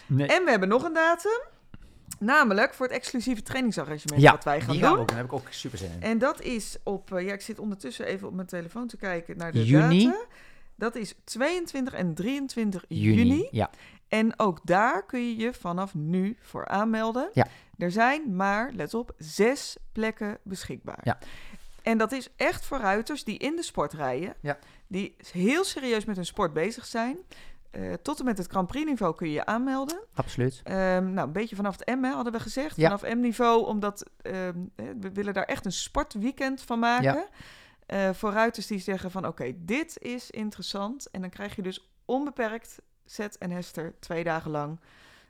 Nee. 0.07 0.27
En 0.27 0.43
we 0.43 0.49
hebben 0.49 0.69
nog 0.69 0.83
een 0.83 0.93
datum. 0.93 1.41
Namelijk 2.19 2.73
voor 2.73 2.85
het 2.85 2.95
exclusieve 2.95 3.41
trainingsarrangement 3.41 4.21
ja, 4.21 4.31
wat 4.31 4.43
wij 4.43 4.61
gaan 4.61 4.71
die 4.71 4.81
doen. 4.81 4.97
ook. 4.97 5.07
Daar 5.07 5.17
heb 5.17 5.25
ik 5.25 5.33
ook 5.33 5.47
super 5.49 5.77
zin 5.77 5.91
in. 5.91 6.01
En 6.01 6.17
dat 6.17 6.41
is 6.41 6.77
op, 6.83 7.09
ja, 7.09 7.33
ik 7.33 7.41
zit 7.41 7.59
ondertussen 7.59 8.05
even 8.05 8.27
op 8.27 8.33
mijn 8.33 8.47
telefoon 8.47 8.87
te 8.87 8.97
kijken 8.97 9.37
naar 9.37 9.51
de 9.51 9.65
Juni. 9.65 10.05
data. 10.05 10.25
Dat 10.75 10.95
is 10.95 11.15
22 11.23 11.93
en 11.93 12.13
23 12.13 12.85
juni. 12.87 13.47
Ja, 13.51 13.69
En 14.13 14.39
ook 14.39 14.59
daar 14.63 15.05
kun 15.05 15.19
je 15.19 15.37
je 15.37 15.53
vanaf 15.53 15.93
nu 15.93 16.37
voor 16.41 16.67
aanmelden. 16.67 17.29
Ja. 17.33 17.47
Er 17.77 17.91
zijn 17.91 18.35
maar, 18.35 18.71
let 18.73 18.93
op, 18.93 19.13
zes 19.17 19.77
plekken 19.91 20.37
beschikbaar. 20.43 20.99
Ja. 21.03 21.17
En 21.81 21.97
dat 21.97 22.11
is 22.11 22.29
echt 22.35 22.65
voor 22.65 22.77
ruiters 22.77 23.23
die 23.23 23.37
in 23.37 23.55
de 23.55 23.63
sport 23.63 23.93
rijden. 23.93 24.35
Ja. 24.41 24.57
Die 24.87 25.15
heel 25.31 25.63
serieus 25.63 26.05
met 26.05 26.15
hun 26.15 26.25
sport 26.25 26.53
bezig 26.53 26.85
zijn. 26.85 27.17
Eh, 27.71 27.93
tot 27.93 28.19
en 28.19 28.25
met 28.25 28.37
het 28.37 28.47
Grand 28.47 28.67
Prix 28.67 28.85
niveau 28.85 29.15
kun 29.15 29.27
je 29.27 29.33
je 29.33 29.45
aanmelden. 29.45 30.03
absoluut. 30.13 30.61
Ehm, 30.63 31.13
nou, 31.13 31.27
een 31.27 31.33
beetje 31.33 31.55
vanaf 31.55 31.79
het 31.79 31.99
M 31.99 32.03
hè, 32.03 32.11
hadden 32.11 32.33
we 32.33 32.39
gezegd. 32.39 32.75
Ja. 32.75 32.97
Vanaf 32.97 33.15
M-niveau, 33.15 33.65
omdat 33.65 34.09
ehm, 34.21 34.57
eh, 34.75 34.85
we 34.99 35.11
willen 35.11 35.33
daar 35.33 35.43
echt 35.43 35.65
een 35.65 35.71
sportweekend 35.71 36.61
van 36.61 36.79
maken. 36.79 37.27
Eh, 37.85 38.09
voor 38.13 38.31
ruiters 38.31 38.67
die 38.67 38.79
zeggen 38.79 39.11
van 39.11 39.27
oké, 39.27 39.53
dit 39.57 39.97
is 39.99 40.31
interessant. 40.31 41.09
En 41.09 41.21
dan 41.21 41.29
krijg 41.29 41.55
je 41.55 41.61
dus 41.61 41.91
onbeperkt 42.05 42.79
Zet 43.05 43.37
en 43.37 43.51
Hester 43.51 43.93
twee 43.99 44.23
dagen 44.23 44.51
lang. 44.51 44.79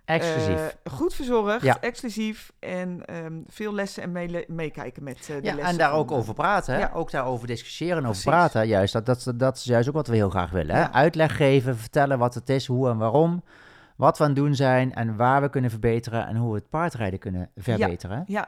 Exclusief. 0.05 0.77
Eh, 0.83 0.93
goed 0.93 1.13
verzorgd, 1.13 1.61
Ja. 1.61 1.77
exclusief 1.81 2.51
en 2.59 3.05
ehm, 3.05 3.41
veel 3.47 3.73
lessen 3.73 4.03
en 4.03 4.45
meekijken 4.47 5.03
met 5.03 5.19
eh, 5.19 5.25
de 5.25 5.33
ja, 5.33 5.41
lessen. 5.41 5.63
en 5.63 5.77
daar 5.77 5.89
van, 5.89 5.99
ook 5.99 6.11
eh, 6.11 6.17
over 6.17 6.33
praten. 6.33 6.73
Hè? 6.73 6.79
ja. 6.79 6.91
Ook 6.93 7.11
daarover 7.11 7.47
discussiëren 7.47 7.97
en 7.97 8.09
over 8.09 8.23
praten. 8.23 8.67
Juist, 8.67 8.93
dat, 8.93 9.05
dat, 9.05 9.33
dat 9.35 9.57
is 9.57 9.63
juist 9.63 9.87
ook 9.87 9.93
wat 9.93 10.07
we 10.07 10.15
heel 10.15 10.29
graag 10.29 10.51
willen. 10.51 10.75
Hè? 10.75 10.91
Uitleg 10.91 11.35
geven, 11.35 11.77
vertellen 11.77 12.17
wat 12.19 12.33
het 12.33 12.49
is, 12.49 12.67
hoe 12.67 12.89
en 12.89 12.97
waarom. 12.97 13.43
Wat 13.95 14.17
we 14.17 14.23
aan 14.23 14.29
het 14.29 14.39
doen 14.39 14.55
zijn 14.55 14.93
en 14.93 15.15
waar 15.15 15.41
we 15.41 15.49
kunnen 15.49 15.69
verbeteren. 15.69 16.27
En 16.27 16.35
hoe 16.35 16.51
we 16.51 16.57
het 16.57 16.69
paardrijden 16.69 17.19
kunnen 17.19 17.49
verbeteren. 17.55 18.23
Ja, 18.27 18.47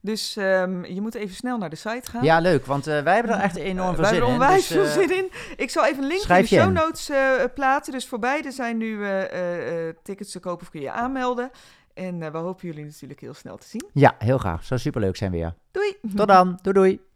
dus 0.00 0.36
ehm, 0.36 0.84
je 0.84 1.00
moet 1.00 1.14
even 1.14 1.34
snel 1.34 1.58
naar 1.58 1.70
de 1.70 1.76
site 1.76 2.10
gaan. 2.10 2.24
Ja, 2.24 2.38
leuk, 2.40 2.66
want 2.66 2.86
eh, 2.86 3.02
wij 3.02 3.14
hebben 3.14 3.32
er 3.32 3.40
echt 3.40 3.56
enorm 3.56 3.88
Eh, 3.88 3.94
veel 3.94 4.02
wij 4.02 4.12
zin 4.12 4.22
hebben 4.22 4.34
in. 4.34 4.40
er 4.40 4.46
onwijs 4.46 4.68
dus, 4.68 4.76
veel 4.76 5.02
eh, 5.02 5.08
zin 5.08 5.16
in. 5.16 5.30
Ik 5.56 5.70
zal 5.70 5.86
even 5.86 6.02
een 6.02 6.08
link 6.08 6.22
in 6.22 6.40
de 6.40 6.46
show 6.46 6.72
notes 6.72 7.10
plaatsen. 7.54 7.92
Dus 7.92 8.06
voor 8.06 8.18
beide 8.18 8.50
zijn 8.50 8.76
nu 8.76 9.06
tickets 10.02 10.32
te 10.32 10.40
kopen 10.40 10.62
of 10.62 10.70
kun 10.70 10.80
je 10.80 10.86
je 10.86 10.92
aanmelden. 10.92 11.50
En 11.94 12.32
we 12.32 12.38
hopen 12.38 12.66
jullie 12.68 12.84
natuurlijk 12.84 13.20
heel 13.20 13.34
snel 13.34 13.56
te 13.56 13.66
zien. 13.66 13.88
Ja, 13.92 14.14
heel 14.18 14.38
graag. 14.38 14.64
Zou 14.64 14.80
superleuk 14.80 15.16
zijn 15.16 15.30
weer. 15.30 15.54
Doei! 15.70 15.96
Tot 16.14 16.28
dan. 16.28 16.58
Doei 16.62 16.74
doei. 16.74 17.07